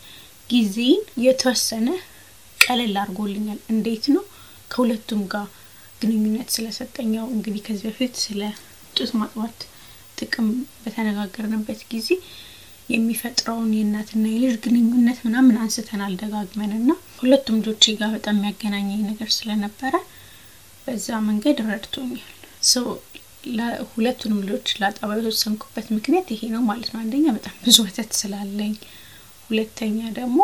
ጊዜን 0.50 1.02
የተወሰነ 1.24 1.88
ቀለል 2.58 2.94
አድርጎልኛል። 3.02 3.60
እንዴት 3.72 4.04
ነው? 4.14 4.24
ከሁለቱም 4.70 5.20
ጋር 5.32 5.46
ግንኙነት 6.00 6.48
ስለሰጠኛው 6.54 7.26
እንግዲህ 7.34 7.62
ከዚህ 7.66 7.86
በፊት 7.88 8.14
ስለ 8.24 8.40
ጡት 8.96 9.10
ማጥባት 9.20 9.58
ጥቅም 10.18 10.48
በተነጋገርንበት 10.82 11.80
ጊዜ 11.90 12.08
የሚፈጥረውን 12.90 13.70
የእናትና 13.76 14.24
የልጅ 14.32 14.56
ግንኙነት 14.64 15.18
ምናምን 15.26 15.56
አንስተናል 15.62 16.12
ደጋግመን 16.20 16.72
እና 16.78 16.90
ሁለቱም 17.20 17.56
ልጆቼ 17.60 17.94
ጋር 18.00 18.10
በጣም 18.16 18.36
የሚያገናኘኝ 18.38 19.00
ነገር 19.08 19.30
ስለነበረ 19.36 19.94
በዛ 20.86 21.08
መንገድ 21.26 21.58
ረድቶኛል። 21.68 22.32
ሁለቱንም 23.90 24.38
ልጆች 24.42 24.68
ላጠባ 24.80 25.10
የተወሰንኩበት 25.16 25.86
ምክንያት 25.96 26.28
ይሄ 26.34 26.42
ነው 26.54 26.62
ማለት 26.68 26.88
ነው። 26.92 27.00
አንደኛ 27.02 27.26
በጣም 27.36 27.54
ብዙ 27.64 27.76
ወተት 27.86 28.12
ስላለኝ፣ 28.20 28.72
ሁለተኛ 29.50 29.98
ደግሞ 30.16 30.38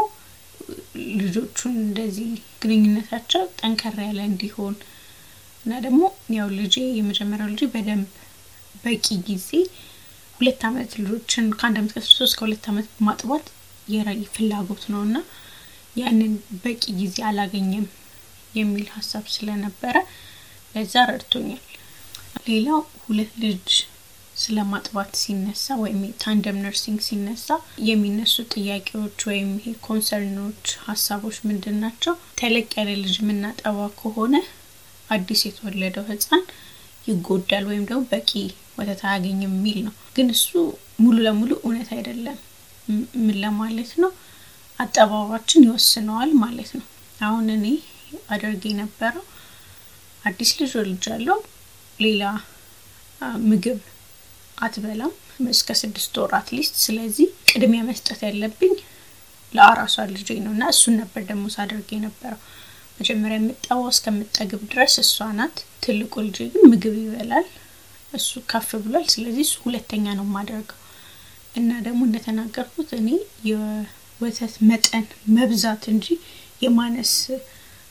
ልጆቹን 1.20 1.74
እንደዚህ 1.84 2.28
ግንኙነታቸው 2.62 3.42
ጠንከር 3.60 3.96
ያለ 4.04 4.20
እንዲሆን 4.28 4.74
እና 5.64 5.72
ደግሞ 5.84 6.02
ያው 6.36 6.48
ልጄ 6.58 6.76
የመጀመሪያው 6.98 7.50
ልጄ 7.52 7.64
በደንብ 7.74 8.08
በቂ 8.84 9.06
ጊዜ 9.26 9.48
ሁለት 10.40 10.62
አመት 10.68 10.92
ልጆችን 11.00 11.46
ከአንድ 11.58 11.76
አመት 11.80 11.92
ከሶስት 11.96 12.34
ከሁለት 12.38 12.64
አመት 12.70 12.88
ማጥባት 13.06 13.46
የራይ 13.88 14.22
ፍላጎት 14.34 14.84
ነው 14.92 15.00
እና 15.06 15.16
ያንን 15.96 16.32
በቂ 16.62 16.82
ጊዜ 17.00 17.16
አላገኘም 17.28 17.86
የሚል 18.54 18.86
ሀሳብ 18.96 19.24
ስለነበረ 19.34 19.96
ለዛ 20.74 20.94
ረድቶኛል። 21.10 21.62
ሌላው 22.46 22.80
ሁለት 23.02 23.32
ልጅ 23.44 23.66
ስለ 24.36 24.58
ማጥባት 24.70 25.10
ሲነሳ 25.20 25.74
ወይም 25.80 26.00
tandem 26.22 26.58
nursing 26.62 27.00
ሲነሳ 27.06 27.48
የሚነሱ 27.88 28.44
ጥያቄዎች 28.54 29.18
ወይም 29.28 29.50
concern 29.86 30.32
ኦች፣ 30.32 30.64
ሀሳቦች 30.86 31.38
ምንድን 31.48 31.76
ናቸው? 31.82 32.14
ተለቅ 32.40 32.68
ያለ 32.78 32.90
ልጅ 33.02 33.16
የምናጠባ 33.20 33.78
ከሆነ 34.00 34.34
አዲስ 35.12 35.40
የተወለደው 35.46 36.04
ሕፃን 36.10 36.42
ይጎዳል 37.06 37.64
ወይም 37.70 37.84
ደግሞ 37.88 38.02
በቂ 38.10 38.30
ወተት 38.78 39.00
አያገኝም 39.06 39.42
የሚል 39.50 39.78
ነው። 39.86 39.94
ግን 40.16 40.28
እሱ 40.34 40.48
ሙሉ 41.02 41.16
ለሙሉ 41.26 41.52
እውነት 41.62 41.88
አይደለም። 41.96 42.38
ምን 43.20 43.36
ለማለት 43.42 43.90
ነው? 44.02 44.10
አጠባባችን 44.80 45.66
ይወስነዋል 45.66 46.30
ማለት 46.42 46.70
ነው። 46.78 46.86
አሁን 47.20 47.46
እኔ 47.56 47.66
አደርግ 48.30 48.62
የነበረው 48.68 49.24
አዲስ 50.24 50.50
ልጅ 50.58 50.72
ወልጃለሁ። 50.78 51.38
ሌላ 51.98 52.22
ምግብ 53.46 53.80
አትበላም 54.58 55.12
እስከ 55.50 55.74
ስድስት 55.80 56.14
ወር 56.20 56.32
at 56.38 56.47
least። 56.47 56.74
ስለዚህ 56.84 57.28
ቅድሚያ 57.50 57.82
መስጠት 57.88 58.20
ያለብኝ 58.26 58.74
ለአራሷ 59.54 60.04
ልጄ 60.12 60.28
ነው 60.44 60.52
እና 60.56 60.64
እሱን 60.74 60.94
ነበር 61.00 61.22
ደግሞ 61.30 61.44
ሳደርግ 61.54 61.88
የነበረው። 61.94 62.40
መጀመሪያ 63.02 63.36
የምትጠባው 63.38 63.86
እስከምትጠግብ 63.92 64.60
ድረስ 64.72 64.94
እሷ 65.02 65.26
ናት። 65.36 65.54
ትልቁ 65.84 66.12
ልጄ 66.26 66.38
ግን 66.52 66.64
ምግብ 66.72 66.94
ይበላል። 67.00 67.46
እሱ 68.12 68.40
ከፍ 68.50 68.68
ብሏል። 68.82 69.06
ስለዚህ 69.12 69.44
እሱ 69.46 69.54
ሁለተኛ 69.64 70.04
ነው 70.18 70.26
የማደርገው 70.28 70.78
እና 71.54 71.70
ደግሞ 71.86 72.00
እንደተናገርኩት 72.08 72.90
እኔ 72.98 73.08
የወተት 73.48 74.54
መጠን 74.68 75.06
መብዛት 75.36 75.82
እንጂ 75.92 76.06
የማነስ 76.62 77.14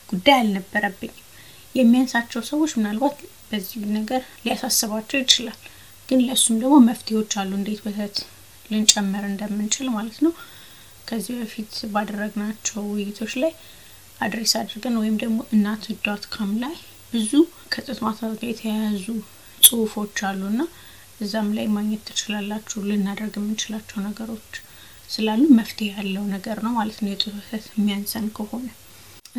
ጉዳይ 0.09 0.37
አልነበረብኝም። 0.39 1.27
የሚያንሳቸው 1.75 2.41
ሰዎች 2.49 2.71
ምናልባት 2.77 3.17
በዚህ 3.51 3.83
ነገር 3.97 4.21
ሊያሳስባቸው 4.45 5.19
ይችላል። 5.23 5.59
ግን 6.09 6.21
ለእሱም 6.27 6.55
ደግሞ 6.63 6.77
መፍትሄዎች 6.87 7.33
አሉ፣ 7.41 7.51
እንዴት 7.59 7.81
ወተት 7.87 8.15
ልንጨምር 8.71 9.25
እንደምንችል 9.29 9.87
ማለት 9.95 10.17
ነው። 10.25 10.33
ከዚህ 11.07 11.35
በፊት 11.39 11.73
ባደረግናቸው 11.93 12.81
ውይይቶች 12.91 13.33
ላይ 13.43 13.53
address 14.21 14.53
አድርገን 14.59 14.95
ወይም 15.01 15.15
ደግሞ 15.21 15.39
እናት 15.55 15.83
ዶት 16.05 16.25
ካም 16.33 16.51
ላይ 16.63 16.75
ብዙ 17.13 17.31
ከጡት 17.73 17.99
ማጥባት 18.05 18.35
ጋር 18.39 18.49
የተያያዙ 18.49 19.05
ጽሁፎች 19.61 20.19
አሉና 20.27 20.61
እዛም 21.21 21.49
ላይ 21.57 21.65
ማግኘት 21.73 22.03
ትችላላችሁ። 22.09 22.79
ልናደርግ 22.89 23.33
የምንችላቸው 23.39 23.97
ነገሮች 24.05 24.53
ስላሉ 25.09 25.41
መፍትሄ 25.57 25.87
ያለው 25.95 26.23
ነገር 26.33 26.57
ነው 26.65 26.71
ማለት 26.77 26.99
ነው 27.03 27.09
የጡት 27.11 27.33
ወተት 27.39 27.65
የሚያንሰን 27.73 28.27
ከሆነ። 28.37 28.67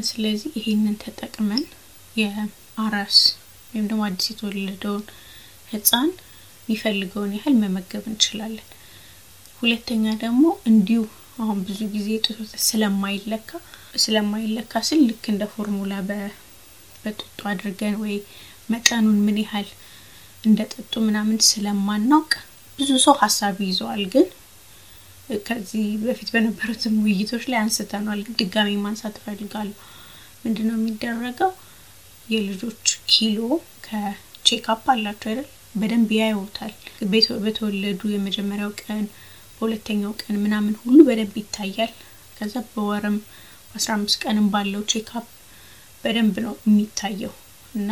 ስለዚህ 0.09 0.53
ይሄንን 0.59 0.97
ተጠቅመን 1.03 1.63
የአራስ 2.17 3.19
ወይም 3.73 3.87
ደግሞ 3.91 4.03
አዲስ 4.09 4.27
የተወለደውን 4.31 5.05
ሕፃን 5.73 6.11
የሚፈልገውን 6.63 7.33
ያህል 7.37 7.55
መመገብ 7.63 8.05
እንችላለን። 8.11 8.69
ሁለተኛ 9.63 10.05
ደግሞ 10.23 10.43
እንዲሁ 10.71 11.03
አሁን 11.39 11.59
ብዙ 11.67 11.81
ጊዜ 11.93 12.07
የጡት 12.13 12.39
ወተት 12.43 12.63
ስለማይለካ 12.69 13.51
ስለማይለካ 13.95 14.83
ስል 14.89 15.01
ልክ 15.09 15.25
እንደ 15.31 15.45
ፎርሙላ 15.53 15.95
በጡጦ 16.07 17.41
አድርገን 17.51 17.97
ወይ 18.03 18.15
መጠኑን 18.73 19.19
ምን 19.27 19.39
ያህል 19.43 19.69
እንደ 20.45 20.61
ጠጡ 20.73 20.93
ምናምን 21.07 21.39
ስለማናውቅ 21.49 22.33
ብዙ 22.79 22.91
ሰው 23.05 23.15
ሀሳብ 23.23 23.57
ይዘዋል። 23.67 24.05
ግን 24.13 24.27
ከዚህ 25.47 25.85
በፊት 26.03 26.29
በነበሩትም 26.35 26.95
ውይይቶች 27.05 27.45
ላይ 27.51 27.59
አንስተኗል። 27.61 28.21
ድጋሚ 28.41 28.71
ማንሳት 28.85 29.17
እፈልጋለሁ። 29.21 29.77
ምንድን 30.45 30.67
ነው 30.69 30.77
የሚደረገው? 30.79 31.51
የልጆች 32.29 32.85
ኪሎ 33.11 33.39
ቼክአፕ 33.87 34.85
አላቸው 34.93 35.29
አይደል? 35.33 35.49
በደንብ 35.77 36.11
ያዩታል። 36.19 36.73
በተወለዱ 37.45 38.01
የመጀመሪያው 38.13 38.73
ቀን 38.83 39.05
በሁለተኛው 39.57 40.13
ቀን 40.23 40.37
ምናምን 40.45 40.75
ሁሉ 40.83 40.99
በደንብ 41.09 41.35
ይታያል። 41.41 41.93
ከዛ 42.39 42.55
በወርም 42.71 43.17
በአስራ 43.73 43.91
አምስት 43.97 44.17
ቀንም 44.23 44.47
ባለው 44.53 44.83
checkup 44.93 45.27
በደንብ 46.05 46.37
ነው 46.47 46.55
የሚታየው 46.63 47.33
እና 47.75 47.91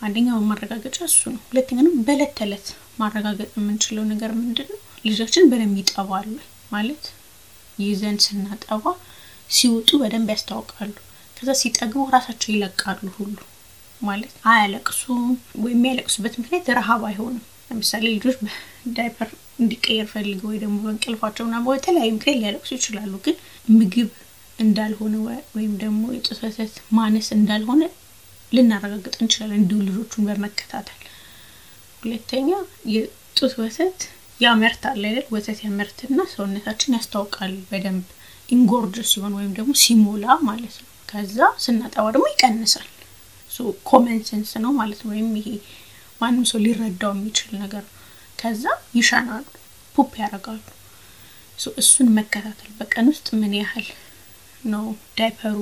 አንደኛው 0.00 0.38
ማረጋገጫ 0.48 0.98
እሱ 1.08 1.20
ነው። 1.32 1.40
ሁለተኛ 1.48 1.78
ነው 1.86 1.92
በእለት 2.06 2.32
ተዕለት 2.38 2.66
ማረጋገጥ 3.00 3.50
የምንችለው 3.54 4.04
ነገር 4.12 4.30
ምንድን 4.38 4.68
ነው? 4.72 4.78
ልጆችን 5.04 5.48
በደንብ 5.50 5.76
ይጠባሉ 5.80 6.28
ማለት 6.72 7.04
ይዘን 7.78 8.18
ስናጠባ 8.24 8.84
ሲወጡ 9.50 9.90
በደንብ 10.02 10.28
ያስታውቃሉ። 10.34 10.92
ከዛ 11.36 11.50
ሲጠግቡ 11.60 12.04
ራሳቸው 12.14 12.50
ይለቃሉ 12.52 13.08
ሁሉ 13.16 13.36
ማለት 14.00 14.32
አያለቅሱም። 14.50 15.24
ወይም 15.62 15.76
የሚያለቅሱበት 15.76 16.34
ምክንያት 16.40 16.68
ረሀብ 16.78 17.02
አይሆንም። 17.10 17.42
ለምሳሌ 17.70 18.04
ልጆች 18.16 18.36
ዳይፐር 18.96 19.28
እንዲቀየር 19.60 20.06
ፈልገው 20.12 20.48
ወይ 20.50 20.58
ደግሞ 20.62 20.76
በእንቅልፋቸው 20.84 21.44
ምናምን 21.48 21.66
በተለያዩ 21.68 22.10
ምክንያት 22.16 22.38
ሊያለቅሱ 22.40 22.70
ይችላሉ። 22.78 23.12
ግን 23.26 23.36
ምግብ 23.74 24.08
እንዳልሆነ 24.58 25.14
ወይም 25.54 25.72
ደግሞ 25.80 26.02
የጡት 26.14 26.38
ወተት 26.44 26.74
ማነስ 26.96 27.28
እንዳልሆነ 27.36 27.82
ልናረጋግጥ 28.52 29.14
እንችላለን 29.18 29.60
እንዲሁ 29.60 29.78
ልጆቹን 29.86 30.26
በመከታተል። 30.28 31.00
ሁለተኛ 32.02 32.48
የጡት 32.94 33.52
ወተት 33.60 34.00
ያመርታል 34.40 35.00
አይደል? 35.04 35.26
ወተት 35.34 35.58
ያመርትና 35.64 36.18
ሰውነታችን 36.32 36.96
ያስታውቃል 36.96 37.54
በደንብ 37.70 38.04
engorge 38.48 38.96
ሲሆን 39.10 39.34
ወይም 39.38 39.52
ደግሞ 39.58 39.72
ሲሞላ 39.82 40.24
ማለት 40.48 40.74
ነው። 40.80 40.90
ከዛ 41.08 41.36
ስናጠባ 41.64 42.06
ደግሞ 42.14 42.26
ይቀንሳል። 42.32 42.88
common 43.88 44.20
ነው 44.64 44.72
ማለት 44.78 45.00
ነው። 45.04 45.10
ወይም 45.12 45.28
ይሄ 45.40 45.48
ማንም 46.20 46.44
ሰው 46.50 46.58
ሊረዳው 46.64 47.12
የሚችል 47.16 47.50
ነገር 47.62 47.84
ነው። 47.86 47.92
ከዛ 48.38 48.64
ይሸናሉ፣ 48.96 49.44
poop 49.96 50.12
ያደርጋሉ። 50.22 50.62
እሱን 51.78 52.08
መከታተል 52.16 52.70
በቀን 52.78 53.06
ውስጥ 53.10 53.28
ምን 53.40 53.52
ያህል 53.58 53.86
ነው 54.64 54.84
ዳይፐሩ 55.18 55.56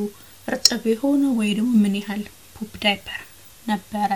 እርጥብ 0.49 0.85
የሆነ 0.91 1.25
ወይ 1.39 1.51
ደግሞ 1.59 1.73
ምን 1.83 1.95
ያህል 1.99 2.23
poop 2.55 2.73
diaper 2.85 3.21
ነበረ 3.67 4.11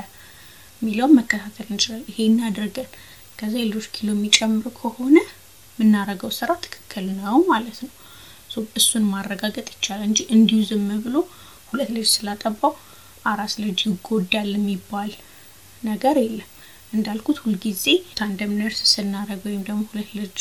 የሚለውን 0.83 1.17
መከታተል 1.19 1.67
እንችላለን። 1.71 2.09
ይሄን 2.11 2.37
አድርገን 2.47 2.89
ከዛ 3.39 3.55
የልጆች 3.61 3.87
ኪሎ 3.95 4.09
የሚጨምሩ 4.15 4.67
ከሆነ 4.79 5.17
የምናረገው 5.79 6.31
ስራ 6.37 6.51
ትክክል 6.65 7.07
ነው 7.21 7.39
ማለት 7.51 7.79
ነው። 7.85 7.93
እሱን 8.77 9.05
ማረጋገጥ 9.11 9.67
ይቻላል 9.73 10.05
እንጂ 10.07 10.21
እንዲሁ 10.35 10.61
ዝም 10.69 10.87
ብሎ 11.05 11.17
ሁለት 11.71 11.91
ልጅ 11.97 12.07
ስላጠባው 12.13 12.73
አራስ 13.25 13.55
ልጅ 13.63 13.81
ይጎዳል 13.87 14.51
የሚባል 14.55 15.11
ነገር 15.83 16.17
የለም። 16.23 16.51
እንዳልኩት 16.93 17.39
ሁልጊዜ 17.43 17.85
ታንደም 18.19 18.53
ነርስ 18.59 18.81
ስናደርግ 18.93 19.43
ወይም 19.49 19.63
ደግሞ 19.67 19.83
ሁለት 19.91 20.11
ልጅ 20.19 20.39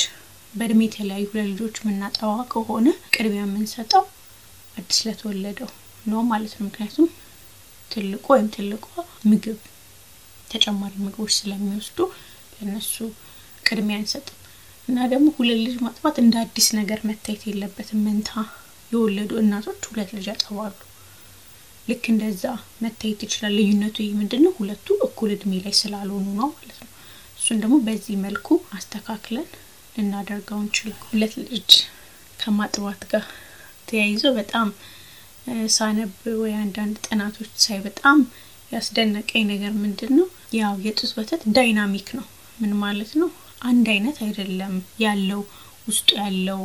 በእድሜ 0.54 0.82
የተለያዩ 0.88 1.26
ሁለት 1.32 1.48
ልጆች 1.52 1.76
የምናጠባ 1.82 2.32
ከሆነ 2.54 2.86
ቅድሚያ 3.16 3.44
የምንሰጠው 3.46 4.04
አዲስ 4.78 5.00
ለተወለደው 5.06 5.70
ነው 6.06 6.22
ማለት 6.32 6.54
ነው። 6.58 6.66
ምክንያቱም 6.68 7.08
ትልቁ 7.92 8.26
ወይም 8.34 8.48
ትልቋ 8.56 8.86
ምግብ 9.26 9.60
ተጨማሪ 10.48 10.94
ምግቦች 11.04 11.34
ስለሚወስዱ 11.38 12.00
ለእነሱ 12.56 12.96
ቅድሚያ 13.66 13.98
አንሰጥም 14.02 14.40
እና 14.88 14.98
ደግሞ 15.12 15.28
ሁለት 15.38 15.60
ልጅ 15.66 15.78
ማጥባት 15.84 16.18
እንደ 16.24 16.36
አዲስ 16.44 16.68
ነገር 16.80 17.00
መታየት 17.10 17.44
የለበትም። 17.48 18.02
መንታ 18.08 18.32
የወለዱ 18.92 19.32
እናቶች 19.42 19.82
ሁለት 19.90 20.10
ልጅ 20.16 20.26
ያጠባሉ። 20.32 20.74
ልክ 21.88 22.04
እንደዛ 22.12 22.44
መታየት 22.84 23.20
ይችላል። 23.26 23.54
ልዩነቱ 23.58 23.98
ይህ 24.04 24.14
ምንድን 24.20 24.42
ነው? 24.46 24.54
ሁለቱ 24.60 24.88
እኩል 25.08 25.32
እድሜ 25.36 25.52
ላይ 25.66 25.74
ስላልሆኑ 25.80 26.28
ነው 26.40 26.48
ማለት 26.56 26.80
ነው። 26.82 26.92
እሱን 27.40 27.58
ደግሞ 27.64 27.76
በዚህ 27.86 28.16
መልኩ 28.24 28.48
አስተካክለን 28.78 29.48
ልናደርገው 29.96 30.60
እንችላል። 30.64 31.02
ሁለት 31.08 31.34
ልጅ 31.46 31.70
ከማጥባት 32.40 33.04
ጋር 33.12 33.26
ተያይዞ 33.88 34.26
በጣም 34.38 34.68
ሳነብ 35.76 36.12
ወይ 36.42 36.54
አንዳንድ 36.62 36.96
ጥናቶች 37.08 37.52
ሳይ 37.64 37.80
በጣም 37.86 38.20
ያስደነቀኝ 38.72 39.44
ነገር 39.52 39.74
ምንድን 39.82 40.12
ነው? 40.18 40.28
ያው 40.56 40.74
የጡት 40.86 41.12
ወተት 41.18 41.42
ዳይናሚክ 41.58 42.08
ነው። 42.18 42.26
ምን 42.60 42.72
ማለት 42.84 43.12
ነው? 43.22 43.30
አንድ 43.62 43.86
አይነት 43.94 44.18
አይደለም 44.26 44.74
ያለው 45.04 45.42
ውስጡ 45.88 46.08
ያለው 46.22 46.62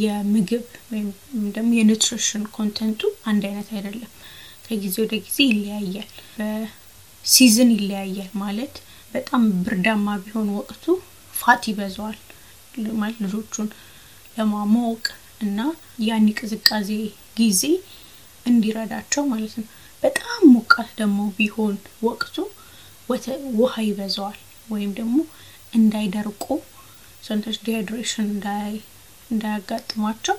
የምግብ 0.00 0.66
ወይም 0.90 1.08
ደግሞ 1.54 1.70
የ 1.78 1.90
nutrition 1.90 2.44
content 2.54 2.90
ቱ 2.90 3.00
አንድ 3.24 3.42
አይነት 3.48 3.68
አይደለም። 3.74 4.12
ከጊዜ 4.66 4.94
ወደ 5.04 5.14
ጊዜ 5.26 5.38
ይለያያል። 5.50 6.08
በ 6.36 6.69
season 6.69 7.70
ይለያያል 7.76 8.30
ማለት 8.42 8.74
በጣም 9.14 9.42
ብርዳማ 9.64 10.16
ቢሆን 10.24 10.48
ወቅቱ 10.58 10.84
fat 11.34 11.62
ይበዛዋል 11.70 12.18
ማለት 12.96 13.18
ልጆቹን 13.24 13.68
ለማሞቅ 14.36 15.04
እና 15.40 15.58
ያን 16.06 16.26
ቅዝቃዜ 16.38 16.90
ጊዜ 17.36 17.62
እንዲረዳቸው 18.46 19.24
ማለት 19.30 19.54
ነው። 19.58 19.66
በጣም 20.02 20.40
ሞቃት 20.54 20.90
ደግሞ 20.98 21.20
ቢሆን 21.38 21.74
ወቅቱ 22.08 22.36
ውሃ 23.58 23.74
ይበዛዋል 23.86 24.38
ወይም 24.68 24.90
ደግሞ 24.98 25.16
እንዳይደርቁ 25.74 26.44
ሰንቶች 27.22 27.56
dehydration 27.64 28.28
እንዳያጋጥሟቸው 29.30 30.36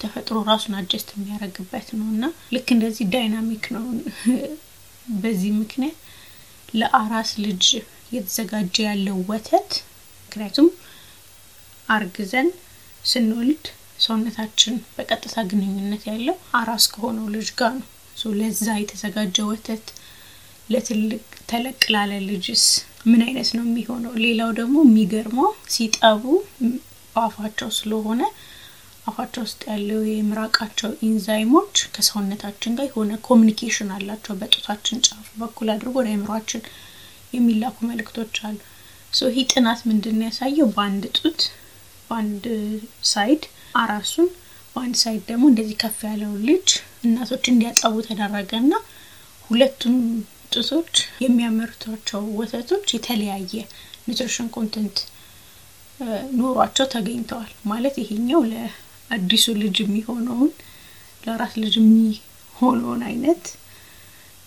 ተፈጥሮ 0.00 0.36
ራሱን 0.48 0.74
adjust 0.78 1.08
የሚያደርግበት 1.14 1.88
ነው 1.98 2.06
እና 2.14 2.24
ልክ 2.54 2.68
እንደዚህ 2.76 3.06
dynamic 3.12 3.66
ነው። 3.74 3.84
በዚህ 5.22 5.52
ምክንያት 5.60 5.98
ለአራስ 6.74 7.30
ልጅ 7.44 7.64
እየተዘጋጀ 8.06 8.76
ያለው 8.86 9.16
ወተት 9.30 9.70
ምክንያቱም 10.22 10.68
አርግዘን 11.88 12.48
ስንወልድ 13.04 13.64
ሰውነታችን 14.02 14.74
በቀጥታ 14.94 15.34
ግንኙነት 15.50 16.02
ያለው 16.10 16.36
አራስ 16.60 16.84
ከሆነው 16.94 17.26
ልጅ 17.34 17.50
ጋር 17.58 17.72
ነው። 17.78 17.88
ለዛ 18.38 18.66
የተዘጋጀ 18.78 19.36
ወተት 19.48 19.86
ለትልቅ 20.68 21.20
ተለቅ 21.50 21.80
ላለ 21.94 22.12
ልጅስ 22.28 22.64
ምን 23.06 23.20
አይነት 23.26 23.48
ነው 23.56 23.64
የሚሆነው? 23.66 24.12
ሌላው 24.24 24.50
ደግሞ 24.58 24.76
የሚገርመው 24.84 25.48
ሲጠቡ 25.74 26.22
በአፋቸው 27.14 27.70
ስለሆነ 27.78 28.20
አፋቸው 29.06 29.42
ውስጥ 29.46 29.60
ያለው 29.70 30.00
የምራቃቸው 30.10 30.90
ኢንዛይሞች 31.06 31.74
ከሰውነታችን 31.94 32.76
ጋር 32.78 32.86
የሆነ 32.88 33.12
communication 33.28 33.88
አላቸው። 33.96 34.36
በጡታችን 34.40 35.02
ጫፍ 35.06 35.26
በኩል 35.40 35.70
አድርጎ 35.74 35.94
ወደ 36.00 36.10
አእምሯችን 36.12 36.62
የሚላኩ 37.32 37.76
መልእክቶች 37.90 38.36
አሉ። 38.46 38.58
so 39.12 39.30
ይህ 39.34 39.46
ጥናት 39.52 39.80
ምንድን 39.88 40.16
ነው 40.18 40.26
ያሳየው? 40.28 40.68
በአንድ 40.76 41.04
ጡት 41.18 41.40
በአንድ 42.10 42.44
side 43.10 43.42
አራሱን 43.74 44.28
በአንድ 44.76 44.96
side 45.00 45.22
ደግሞ 45.28 45.44
እንደዚህ 45.50 45.76
ከፍ 45.82 45.98
ያለው 46.08 46.32
ልጅ 46.48 46.68
እናቶች 47.04 47.44
እንዲያጠቡ 47.52 47.94
ተደረገ 48.08 48.50
እና 48.62 48.74
ሁለቱም 49.50 49.96
ጡቶች 50.52 50.94
የሚያመርቷቸው 51.24 52.22
ወተቶች 52.38 52.86
የተለያየ 52.96 53.52
nutrition 54.08 54.48
content 54.56 54.98
ኖሯቸው 56.38 56.86
ተገኝተዋል። 56.94 57.50
ማለት 57.70 57.96
ይሄኛው 58.02 58.40
ለአዲሱ 58.52 59.46
ልጅ 59.62 59.76
የሚሆነውን 59.84 60.50
ለአራስ 61.24 61.54
ልጅ 61.62 61.74
የሚሆነውን 61.80 63.02
አይነት 63.10 63.44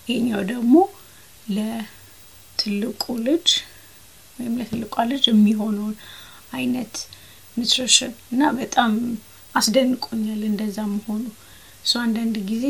ይሄኛው 0.08 0.42
ደግሞ 0.52 0.74
ለትልቁ 1.56 3.04
ልጅ 3.26 3.48
ወይም 4.38 4.54
ለትልቋ 4.60 5.04
ልጅ 5.12 5.24
የሚሆነውን 5.30 5.94
አይነት 6.52 6.94
nutrition 7.56 8.12
እና 8.32 8.50
በጣም 8.58 8.92
አስደንቆኛል 9.54 10.40
እንደዛ 10.48 10.78
መሆኑ። 10.92 11.24
እሱ 11.84 11.94
አንዳንድ 12.04 12.36
ጊዜ 12.48 12.64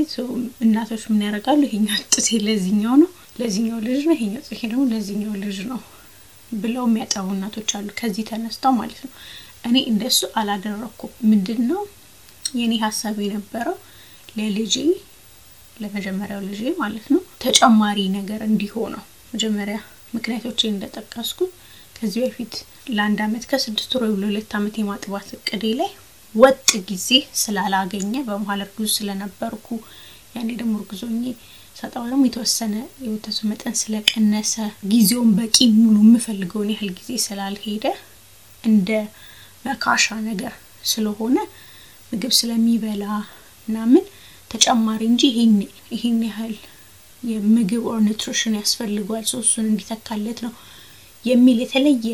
እናቶች 0.64 1.03
ምን 1.11 1.22
ያደርጋሉ? 1.27 1.61
ይሄኛው 1.68 2.01
ጡቴ 2.14 2.29
ለዚህኛው 2.46 2.94
ነው 3.03 3.11
ለዚህኛው 3.40 3.79
ልጅ 3.87 4.01
ነው፣ 4.09 4.14
ይሄኛው 4.16 4.42
ጡቴ 4.46 4.61
ደግሞ 4.64 4.83
ለዚህኛው 4.92 5.35
ልጅ 5.44 5.59
ነው 5.70 5.81
ብለው 6.57 6.85
የሚያጠቡ 6.88 7.27
እናቶች 7.37 7.70
አሉ። 7.79 7.88
ከዚህ 7.99 8.25
ተነስተው 8.31 8.72
ማለት 8.81 9.01
ነው። 9.07 9.12
እኔ 9.66 9.77
እንደሱ 9.90 10.20
አላደረኩም። 10.40 11.12
ምንድን 11.31 11.61
ነው 11.70 11.83
የኔ 12.57 12.75
ሀሳብ 12.85 13.16
የነበረው 13.25 13.77
ለልጄ 14.37 14.75
ለመጀመሪያው 15.77 16.40
ልጄ 16.46 16.62
ማለት 16.79 17.07
ነው 17.12 17.20
ተጨማሪ 17.42 17.99
ነገር 18.16 18.40
እንዲሆነው 18.49 19.03
መጀመሪያ 19.33 19.79
ምክንያቶች 20.14 20.61
እንደጠቀስኩት 20.68 21.53
ከዚህ 21.96 22.20
በፊት 22.25 22.55
ለአንድ 22.87 23.20
አመት 23.25 23.44
ከስድስት 23.51 23.92
ወር 23.94 24.03
ወይ 24.05 24.12
ለሁለት 24.20 24.53
አመት 24.59 24.75
የማጥባት 24.81 25.29
እቅዴ 25.37 25.64
ላይ 25.81 25.90
ወጥ 26.35 26.68
ጊዜ 26.88 27.09
ስላላገኘ 27.40 28.12
በመሀል 28.27 28.61
እርጉዝ 28.64 28.90
ስለነበርኩ 28.99 29.66
ያኔ 30.37 30.49
ደግሞ 30.61 30.75
እርጉዞኜ 30.81 31.22
ሳጠባ 31.77 32.03
ደግሞ 32.11 32.22
የተወሰነ 32.27 32.75
የወተቱ 33.05 33.38
መጠን 33.51 33.75
ስለቀነሰ 33.81 34.55
ጊዜውን 34.92 35.31
በቂ 35.38 35.57
ሙሉ 35.79 35.96
የምፈልገውን 36.05 36.70
ያህል 36.75 36.92
ጊዜ 36.99 37.11
ስላልሄደ 37.27 37.85
እንደ 38.64 38.90
መካሻ 39.66 40.16
ነገር 40.29 40.55
ስለሆነ 40.85 41.37
ምግብ 42.11 42.33
ስለሚበላ 42.38 43.05
ምናምን 43.68 44.05
ተጨማሪ 44.51 45.03
እንጂ 45.11 45.22
ይሄን 45.92 46.20
ያህል 46.29 46.55
የምግብ 47.22 47.85
or 47.92 48.01
nutrition 48.09 48.57
ያስፈልገዋል 48.61 49.25
እሱን 49.40 49.68
እንዲተካለት 49.70 50.40
ነው 50.46 50.53
የሚል 51.25 51.59
የተለየ 51.62 52.09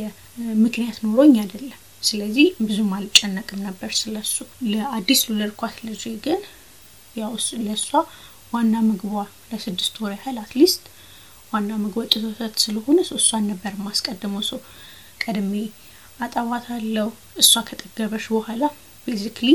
ምክንያት 0.63 0.99
ኖሮኝ 1.05 1.35
አይደለም። 1.43 1.79
ስለዚህ 2.03 2.47
ብዙም 2.63 2.91
አልጨነቅም 2.97 3.61
ነበር 3.67 3.91
ስለሱ። 3.99 4.35
ለአዲስ 4.71 5.21
ለወለድኳት 5.29 5.77
ልጅ 5.87 6.03
ግን 6.25 6.41
ያው 7.17 7.33
ለእሷ 7.67 7.89
ዋና 8.53 8.75
ምግቧ 8.87 9.13
ለስድስት 9.51 9.95
ወር 10.03 10.13
ያህል 10.17 10.39
at 10.43 10.54
least 10.54 10.83
ዋና 11.53 11.71
ምግቧ 11.83 12.03
ጡት 12.13 12.25
ወተት 12.29 12.55
ስለሆነ 12.65 12.99
እሷን 13.17 13.45
ነበር 13.53 13.73
ማስቀድመው። 13.87 14.43
እሷን 14.51 14.61
ቀድሜ 15.25 15.53
አጠባታለሁ። 16.21 17.09
እሷ 17.43 17.63
ከጠገበች 17.69 18.27
በኋላ 18.35 18.63
basically 19.07 19.49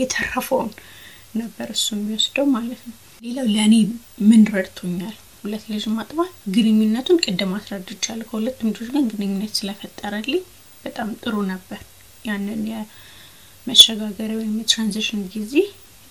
የተረፈውን 0.00 0.70
ነበር 1.40 1.68
እሱ 1.74 1.86
የሚወስደው 1.96 2.46
ማለት 2.56 2.82
ነው። 2.88 2.96
ሌላው 3.22 3.46
ለእኔ 3.54 3.74
ምን 4.28 4.42
ረድቶኛል 4.54 5.16
ሁለት 5.46 5.64
ልጅ 5.72 5.84
ማጥባት 5.96 6.30
ግንኙነቱን 6.54 7.18
ቅድም 7.24 7.52
አስረድቻለሁ። 7.56 8.26
ከሁለቱም 8.30 8.70
ልጆች 8.70 8.88
ጋር 8.94 9.04
ግንኙነት 9.12 9.52
ስለፈጠረልኝ 9.58 10.42
በጣም 10.84 11.08
ጥሩ 11.22 11.34
ነበር። 11.50 11.80
ያንን 12.24 12.62
የመሸጋገሪያ 12.70 14.36
ወይም 14.40 14.54
የ 14.60 14.70
transition 14.70 15.22
ጊዜ 15.34 15.54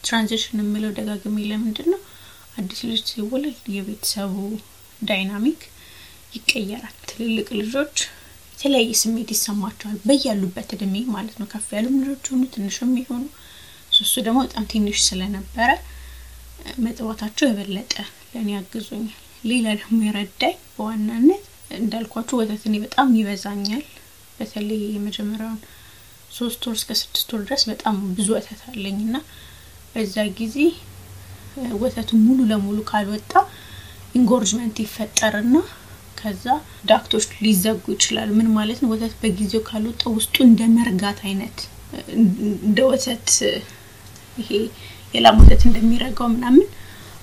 transition 0.03 0.59
የምለው 0.61 0.91
ደጋግሜ 0.97 1.37
ለምንድን 1.51 1.87
ነው 1.93 2.01
አዲስ 2.57 2.79
ልጅ 2.89 3.01
ሲወለድ 3.09 3.61
የቤተሰቡ 3.75 4.35
dynamic 5.01 5.61
ይቀየራል። 6.35 6.95
ትልልቅ 7.09 7.47
ልጆች 7.59 7.95
የተለያየ 8.53 8.91
ስሜት 9.01 9.29
ይሰማቸዋል 9.33 9.97
በያሉበት 10.05 10.69
እድሜ 10.75 10.95
ማለት 11.15 11.35
ነው። 11.41 11.49
ከፍ 11.51 11.67
ያሉም 11.77 11.97
ልጆች 12.01 12.25
ሆኑ 12.31 12.43
ትንሽም 12.53 12.93
የሆኑ 13.01 13.23
እሱ 13.97 14.13
ደግሞ 14.25 14.39
በጣም 14.45 14.65
ትንሽ 14.71 14.97
ስለነበረ 15.07 15.69
መጥባታቸው 16.85 17.45
የበለጠ 17.47 17.93
ለእኔ 18.31 18.49
ያግዙኛል። 18.55 19.21
ሌላ 19.45 19.65
ደግሞ 19.79 19.97
የረዳኝ 20.05 20.55
በዋናነት 20.75 21.43
እንዳልኳቸው 21.77 22.35
ወተት 22.41 22.63
እኔ 22.69 22.75
በጣም 22.83 23.07
ይበዛኛል። 23.19 23.83
በተለይ 24.37 24.81
የመጀመሪያውን 24.95 25.59
ሶስት 26.31 26.61
ወር 26.67 26.75
እስከ 26.77 26.91
ስድስት 27.01 27.29
ወር 27.33 27.41
ድረስ 27.45 27.63
በጣም 27.69 27.97
ብዙ 28.15 28.27
ወተት 28.35 28.61
አለኝ 28.69 28.97
እና 29.05 29.17
በዛ 29.93 30.15
ጊዜ 30.39 30.57
ወተቱ 31.79 32.09
ሙሉ 32.23 32.39
ለሙሉ 32.49 32.79
ካልወጣ 32.89 33.33
engorgement 34.15 34.77
ይፈጠርና 34.83 35.55
ከዛ 36.19 36.45
duct 36.89 37.07
ኦች 37.07 37.25
ሊዘጉ 37.43 37.83
ይችላሉ። 37.95 38.29
ምን 38.37 38.47
ማለት 38.57 38.79
ነው? 38.81 38.89
ወተት 38.93 39.13
በጊዜው 39.21 39.61
ካልወጣ 39.69 40.03
ውስጡ 40.15 40.35
እንደ 40.47 40.61
መርጋት 40.75 41.19
አይነት 41.27 41.57
እንደ 42.63 42.79
ወተት 42.91 43.29
ይሄ 44.37 44.49
የላም 45.13 45.37
ወተት 45.41 45.61
እንደሚረጋው 45.67 46.29
ምናምን 46.33 46.65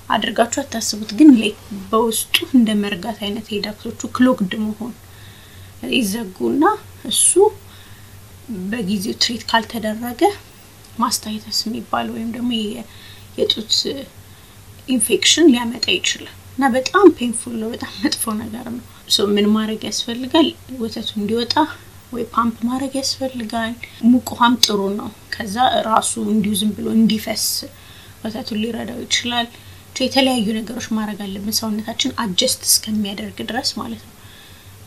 አድርጋችሁ 0.09 0.59
አታስቡት። 0.63 1.11
ግን 1.19 1.29
ላይ 1.39 1.51
በውስጡ 1.91 2.35
እንደ 2.53 2.69
መርጋት 2.81 3.19
አይነት 3.23 3.47
የ 3.53 3.64
duct 3.64 3.87
ኦቹ 3.87 4.09
clogged 4.15 4.53
መሆን 4.63 4.93
ይዘጉና 5.93 6.63
እሱ 7.09 7.31
በጊዜው 8.69 9.15
treat 9.23 9.43
ካልተደረገ 9.49 10.21
mastitis 10.99 11.59
የሚባል 11.65 12.07
ወይም 12.15 12.29
ደግሞ 12.35 12.51
የጡት 13.37 13.73
ኢንፌክሽን 14.87 15.47
ሊያመጣ 15.53 15.85
ይችላል 15.95 16.33
እና 16.57 16.65
በጣም 16.75 17.05
painful 17.17 17.55
ነው። 17.61 17.69
በጣም 17.73 17.93
መጥፎ 18.03 18.33
ነገር 18.41 18.65
ነው። 18.73 18.83
ምን 19.31 19.47
ማድረግ 19.55 19.81
ያስፈልጋል? 19.89 20.47
ወተቱ 20.79 21.09
እንዲወጣ 21.19 21.53
ወይ 22.13 22.23
ፓምፕ 22.33 22.57
ማድረግ 22.67 22.93
ያስፈልጋል። 22.99 23.73
ሙቅ 24.05 24.27
ውሃም 24.33 24.55
ጥሩ 24.65 24.79
ነው። 24.99 25.09
ከዛ 25.33 25.55
ራሱ 25.87 26.13
እንዲሁ 26.27 26.53
ዝም 26.59 26.71
ብሎ 26.77 26.87
እንዲፈስ 26.97 27.45
ወተቱን 28.23 28.59
ሊረዳው 28.63 28.99
ይችላል። 29.05 29.47
የተለያዩ 29.99 30.47
ነገሮች 30.57 30.87
ማድረግ 30.97 31.19
አለብን 31.25 31.55
ሰውነታችን 31.59 32.11
adjust 32.23 32.61
እስከሚያደርግ 32.69 33.37
ድረስ 33.49 33.69
ማለት 33.79 34.01
ነው። 34.03 34.11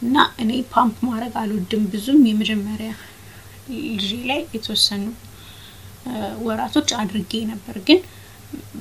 እና 0.03 0.14
እኔ 0.42 0.51
ፓምፕ 0.73 0.97
ማድረግ 1.09 1.35
አልወድም 1.42 1.85
ብዙም። 1.92 2.21
የመጀመሪያ 2.29 2.90
ልጄ 3.92 4.09
ላይ 4.31 4.40
የተወሰኑ 4.55 5.05
ወራቶች 6.47 6.90
አድርጌ 7.01 7.33
ነበር፣ 7.51 7.77
ግን 7.87 8.01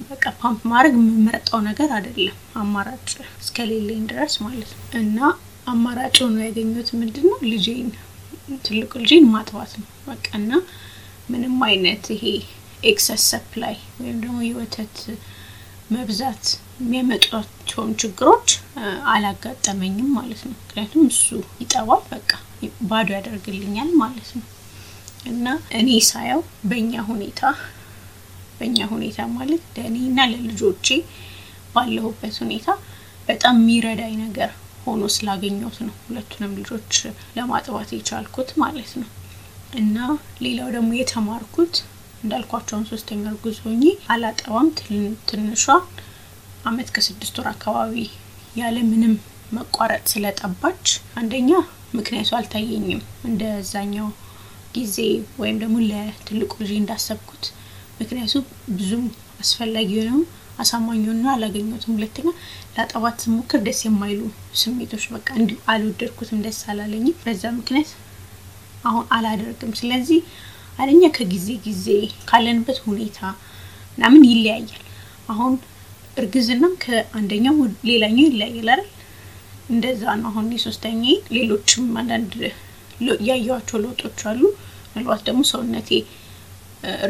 በቃ 0.09 0.23
ፓምፕ 0.41 0.59
ማድረግ 0.71 0.93
የምመርጠው 0.99 1.59
ነገር 1.69 1.89
አይደለም 1.97 2.35
አማራጭ 2.61 3.07
እስከሌለኝ 3.41 4.01
ድረስ 4.11 4.33
ማለት 4.45 4.71
ነው። 4.75 4.83
እና 5.01 5.19
አማራጭ 5.67 6.15
ሆኖ 6.23 6.38
ያገኘሁት 6.47 6.89
ምንድን 6.99 7.25
ነው 7.29 7.39
ልጄን 7.51 7.88
ትልቁ 8.65 8.91
ልጄን 9.03 9.25
ማጥባት 9.31 9.71
ነው 9.79 9.88
በቃ 10.07 10.27
እና 10.39 10.51
ምንም 11.29 11.55
አይነት 11.67 12.05
ይሄ 12.13 12.23
excess 12.83 13.23
supply 13.31 13.75
ወይም 13.99 14.17
ደግሞ 14.23 14.38
የወተት 14.47 14.97
መብዛት 15.89 16.45
የሚያመጧቸውን 16.79 17.91
ችግሮች 18.01 18.49
አላጋጠመኝም 19.11 20.09
ማለት 20.17 20.41
ነው። 20.45 20.55
ምክንያቱም 20.59 21.03
እሱ 21.11 21.25
ይጠባል፣ 21.61 22.01
በቃ 22.11 22.31
ባዶ 22.89 23.07
ያደርግልኛል 23.17 23.89
ማለት 24.01 24.29
ነው። 24.37 24.45
እና 25.25 25.45
እኔ 25.77 25.89
ሳየው 26.07 26.41
በእኛ 26.69 26.93
ሁኔታ 27.09 27.41
በእኛ 28.59 28.77
ሁኔታ 28.91 29.19
ማለት 29.37 29.63
ለእኔና 29.75 30.19
ለልጆቼ 30.33 30.87
ባለሁበት 31.75 32.35
ሁኔታ 32.43 32.67
በጣም 33.27 33.55
የሚረዳኝ 33.61 34.13
ነገር 34.25 34.51
ሆኖ 34.83 35.03
ስላገኘሁት 35.15 35.77
ነው 35.85 35.95
ሁለቱንም 36.05 36.51
ልጆች 36.59 36.91
ለማጥባት 37.37 37.89
የቻልኩት 37.95 38.49
ማለት 38.63 38.91
ነው። 39.01 39.09
እና 39.73 39.97
ሌላው 40.41 40.69
ደግሞ 40.75 40.91
የተማርኩት 40.97 41.75
እንዳልኳቸውን 42.25 42.85
ሶስተኛ 42.91 43.23
እርጉዝ 43.31 43.57
ሆኜ 43.63 43.83
አላጠባም። 44.13 44.69
ትንሿ 45.29 45.63
አመት 46.65 46.89
ከስድስት 46.95 47.35
ወር 47.39 47.47
አካባቢ 47.51 47.95
ያለ 48.55 48.77
ምንም 48.91 49.13
መቋረጥ 49.55 50.03
ስለጠባች 50.11 50.85
አንደኛ 51.19 51.49
ምክንያቱ 51.95 52.29
አልታየኝም 52.38 53.01
እንደዛኛው 53.25 54.07
ጊዜ 54.75 54.97
ወይም 55.41 55.57
ደግሞ 55.61 55.75
ለትልቁ 55.89 56.51
ልጅ 56.61 56.71
እንዳሰብኩት 56.77 57.45
ምክንያቱ 57.99 58.33
ብዙም 58.77 59.05
አስፈላጊ 59.41 59.91
ነው 60.07 60.17
አሳማኝ 60.59 61.01
ሆኖ 61.07 61.23
አላገኘሁትም። 61.31 61.95
ሁለተኛ 61.97 62.27
ለአጠባት 62.75 63.15
ስሞክር 63.23 63.59
ደስ 63.65 63.79
የማይሉ 63.85 64.19
ስሜቶች 64.61 65.05
በቃ 65.13 65.27
እንዲሁ 65.39 65.57
አልወደድኩትም፣ 65.73 66.41
ደስ 66.45 66.59
አላለኝም። 66.71 67.15
በዛ 67.23 67.43
ምክንያት 67.57 67.91
አሁን 68.83 69.05
አላደርግም። 69.15 69.71
ስለዚህ 69.79 70.19
አንደኛ 70.79 71.03
ከጊዜ 71.17 71.47
ጊዜ 71.65 71.85
ካለንበት 72.29 72.77
ሁኔታ 72.85 73.19
ምናምን 73.97 74.23
ይለያያል። 74.31 74.81
አሁን 75.33 75.53
እርግዝናም 76.17 76.73
ከአንደኛው 76.83 77.55
ሌላኛው 77.89 78.25
ይለያያል 78.27 78.69
አይደል? 78.73 78.83
እንደዛ 79.69 80.03
ነው። 80.19 80.27
አሁን 80.31 80.47
የሶስተኛ 80.55 81.03
ሌሎችም 81.35 81.85
አንዳንድ 82.01 82.33
ያየዋቸው 83.29 83.77
ለውጦች 83.83 84.19
አሉ። 84.29 84.41
ምናልባት 84.88 85.21
ደግሞ 85.27 85.41
ሰውነቴ 85.51 85.89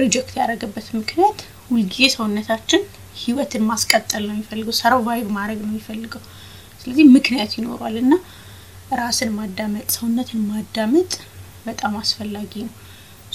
reject 0.02 0.34
ያደረገበት 0.40 0.88
ምክንያት 1.00 1.40
ሁልጊዜ 1.68 2.08
ሰውነታችን 2.16 2.82
ህይወትን 3.22 3.64
ማስቀጠል 3.70 4.24
ነው 4.28 4.34
የሚፈልገው፣ 4.36 4.76
survive 4.80 5.28
ማድረግ 5.38 5.60
ነው 5.64 5.72
የሚፈልገው። 5.72 6.24
ስለዚህ 6.82 7.06
ምክንያት 7.16 7.52
ይኖሯል 7.58 7.96
እና 8.02 8.14
ራስን 9.00 9.30
ማዳመጥ፣ 9.38 9.88
ሰውነትን 9.96 10.42
ማዳመጥ 10.50 11.12
በጣም 11.66 11.94
አስፈላጊ 12.02 12.54
ነው። 12.66 12.74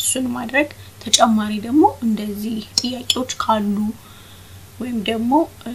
እሱን 0.01 0.27
ማድረግ 0.35 0.69
ተጨማሪ 1.05 1.53
ደግሞ 1.67 1.85
እንደዚህ 2.07 2.59
ጥያቄዎች 2.81 3.33
ካሉ 3.43 3.77
ወይም 4.81 4.99
ደግሞ 5.09 5.33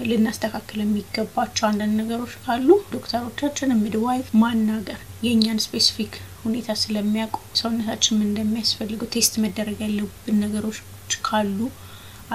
ልናስተካክል 0.09 0.79
የሚገባቸው 0.83 1.65
አንዳንድ 1.67 1.95
ነገሮች 2.01 2.33
ካሉ 2.45 2.67
ዶክተሮቻችን 2.93 3.75
midwife 3.81 4.27
ማናገር 4.41 4.99
የእኛን 5.25 5.59
specific 5.65 6.13
ሁኔታ 6.43 6.69
ስለሚያውቁ 6.81 7.37
ሰውነታችን 7.59 8.23
እንደሚያስፈልገው 8.25 9.09
test 9.15 9.35
መደረግ 9.43 9.77
ያለብን 9.85 10.39
ነገሮች 10.45 10.79
ካሉ 11.27 11.59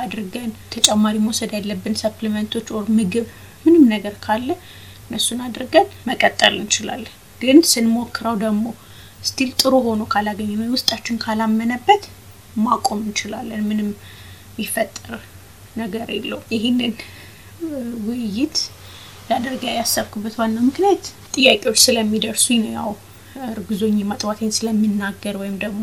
አድርገን 0.00 0.50
ተጨማሪ 0.74 1.16
መውሰድ 1.24 1.52
ያለብን 1.56 1.96
supplement 2.02 2.49
ኦች 2.49 2.68
or 2.76 2.86
ምግብ 2.98 3.26
ምንም 3.64 3.84
ነገር 3.94 4.14
ካለ 4.24 4.48
እነሱን 5.06 5.40
አድርገን 5.46 5.88
መቀጠል 6.08 6.54
እንችላለን። 6.60 7.14
ግን 7.40 7.58
ስንሞክረው 7.70 8.34
ደግሞ 8.44 8.64
still 9.22 9.50
ጥሩ 9.60 9.74
ሆኖ 9.86 10.02
ካላገኘ 10.12 10.50
ነው 10.60 10.74
ውስጣችን 10.76 11.16
ካላመነበት 11.24 12.02
ማቆም 12.60 13.00
እንችላለን። 13.04 13.62
ምንም 13.70 13.88
የሚፈጠር 14.52 15.12
ነገር 15.76 16.06
የለውም። 16.16 16.46
ይህንን 16.54 16.92
ውይይት 18.06 18.56
ላደርጋ 19.30 19.64
ያሰብኩበት 19.76 20.34
ዋና 20.40 20.56
ምክንያት 20.68 21.02
ጥያቄዎች 21.34 21.78
ስለሚደርሱኝ 21.84 22.62
ነው። 22.66 22.72
ያው 22.78 22.90
እርጉዞኝ 23.50 23.98
ማጥባቴን 24.10 24.56
ስለምናገር 24.56 25.34
ወይም 25.42 25.56
ደግሞ 25.64 25.82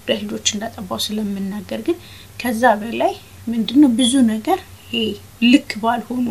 ሁለት 0.00 0.20
ልጆች 0.22 0.46
እንዳጠባው 0.54 1.00
ስለምናገር፣ 1.06 1.80
ግን 1.86 1.96
ከዛ 2.40 2.62
በላይ 2.80 3.12
ምንድነው 3.46 3.90
ብዙ 3.98 4.12
ነገር 4.30 4.58
ይሄ 4.86 5.02
ልክ 5.52 5.70
ባልሆኑ 5.82 6.26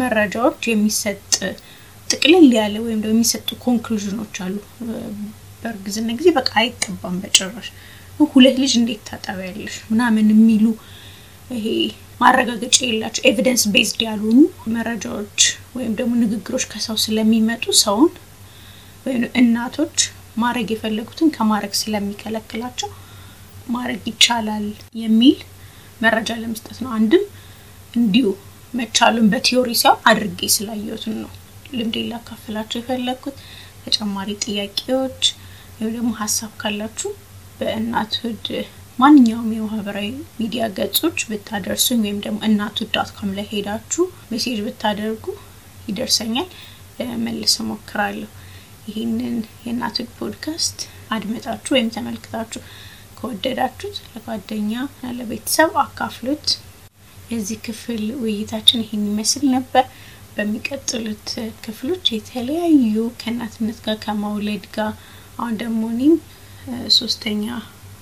መረጃዎች 0.00 0.60
የሚሰጥ 0.70 1.20
ጥቅልል 2.08 2.48
ያለ 2.58 2.74
ወይም 2.84 3.00
ደግሞ 3.02 3.16
የሚሰጡ 3.16 3.48
ኮንክሉዥኖች 3.64 4.36
አሉ። 4.44 4.56
በእርግዝና 5.62 6.10
ጊዜ 6.18 6.28
በቃ 6.36 6.50
አይጠባም 6.60 7.16
በጭራሽ 7.22 7.68
ሁለት 8.30 8.56
ልጅ 8.62 8.72
እንዴት 8.78 9.02
ታጠቢያለሽ 9.08 9.74
ምናምን 9.90 10.26
የሚሉ 10.32 10.64
ይሄ 11.50 11.66
ማረጋገጫ 12.20 12.76
የላቸው 12.86 13.22
evidence 13.28 13.62
based 13.74 14.00
ያልሆኑ 14.06 14.38
መረጃዎች 14.74 15.38
ወይም 15.76 15.92
ደግሞ 16.00 16.12
ንግግሮች 16.22 16.64
ከሰው 16.72 16.96
ስለሚመጡ 17.04 17.64
ሰውን 17.82 18.10
ወይም 19.06 19.22
እናቶች 19.40 19.96
ማድረግ 20.36 20.68
የፈለጉትን 20.72 21.30
ከማድረግ 21.36 21.72
ስለሚከለክላቸው 21.80 22.90
ማድረግ 23.68 24.02
ይቻላል 24.10 24.66
የሚል 25.02 25.38
መረጃ 26.00 26.30
ለመስጠት 26.42 26.78
ነው። 26.84 26.90
አንድም 26.98 27.24
እንዲሁ 27.94 28.28
መቻሉን 28.74 29.26
በ 29.32 29.42
theory 29.42 29.70
ሳይሆን 29.80 30.02
አድርጌ 30.10 30.48
ስላየሁትን 30.54 31.16
ነው 31.22 31.30
ልምዴ 31.72 31.96
ላካፍላቸው 32.10 32.78
የፈለግኩት። 32.80 33.36
ተጨማሪ 33.84 34.30
ጥያቄዎች 34.44 35.22
ወይም 35.80 35.92
ደግሞ 35.96 36.10
ሀሳብ 36.18 36.50
ካላችሁ 36.60 37.10
በእናትሁድ 37.58 38.46
ማንኛውም 38.98 39.52
የማህበራዊ 39.54 40.08
ሚዲያ 40.38 40.62
ገጾች 40.76 41.18
ብታደርሱኝ 41.28 42.00
ወይም 42.04 42.18
ደግሞ 42.24 42.38
እናትሁድ 42.48 42.90
dot 42.96 43.10
com 43.16 43.30
ላይ 43.36 43.46
ሄዳችሁ 43.52 44.04
message 44.30 44.58
ብታደርጉ 44.66 45.24
ይደርሰኛል፣ 45.88 46.48
ለመመለስ 46.98 47.54
እሞክራለሁ። 47.62 48.28
ይህንን 48.88 49.36
የእናትሁድ 49.64 50.10
ፖድካስት 50.18 50.78
አድመጣችሁ 51.10 51.72
ወይም 51.76 51.88
ተመልክታችሁ 51.96 52.60
ከወደዳችሁት 53.18 53.96
ለጓደኛ 54.12 54.72
ለቤተሰብ 55.18 55.72
አካፍሉት። 55.84 56.46
የዚህ 57.30 57.58
ክፍል 57.66 58.04
ውይይታችን 58.22 58.84
ይህን 58.84 59.04
ይመስል 59.10 59.44
ነበር። 59.56 59.84
በሚቀጥሉት 60.36 61.28
ክፍሎች 61.64 62.04
የተለያዩ 62.14 62.92
ከእናትነት 63.20 63.78
ጋር 63.86 63.96
ከመውለድ 64.04 64.66
ጋር 64.76 64.92
አሁን 65.40 65.54
ደግሞ 65.60 65.82
እኔም 65.94 66.14
ሶስተኛ 66.96 67.44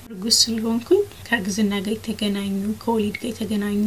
እርጉዝ 0.07 0.37
ስለሆንኩኝ 0.43 1.03
ከእርግዝና 1.27 1.73
ጋር 1.85 1.95
የተገናኙ 1.95 2.53
ከወሊድ 2.83 3.17
ጋር 3.21 3.29
የተገናኙ 3.31 3.83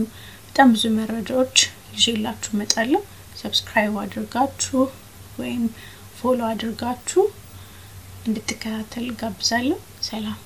በጣም 0.46 0.70
ብዙ 0.76 0.84
መረጃዎች 0.98 1.58
ይዤላችሁ 1.96 2.52
እመጣለሁ። 2.56 3.02
subscribe 3.42 3.96
አድርጋችሁ 4.02 4.82
ወይም 5.40 5.64
follow 6.20 6.40
አድርጋችሁ 6.50 7.24
እንድትከታተሉ 8.28 9.08
እጋብዛለሁ። 9.22 9.78
ሰላም 10.04 10.40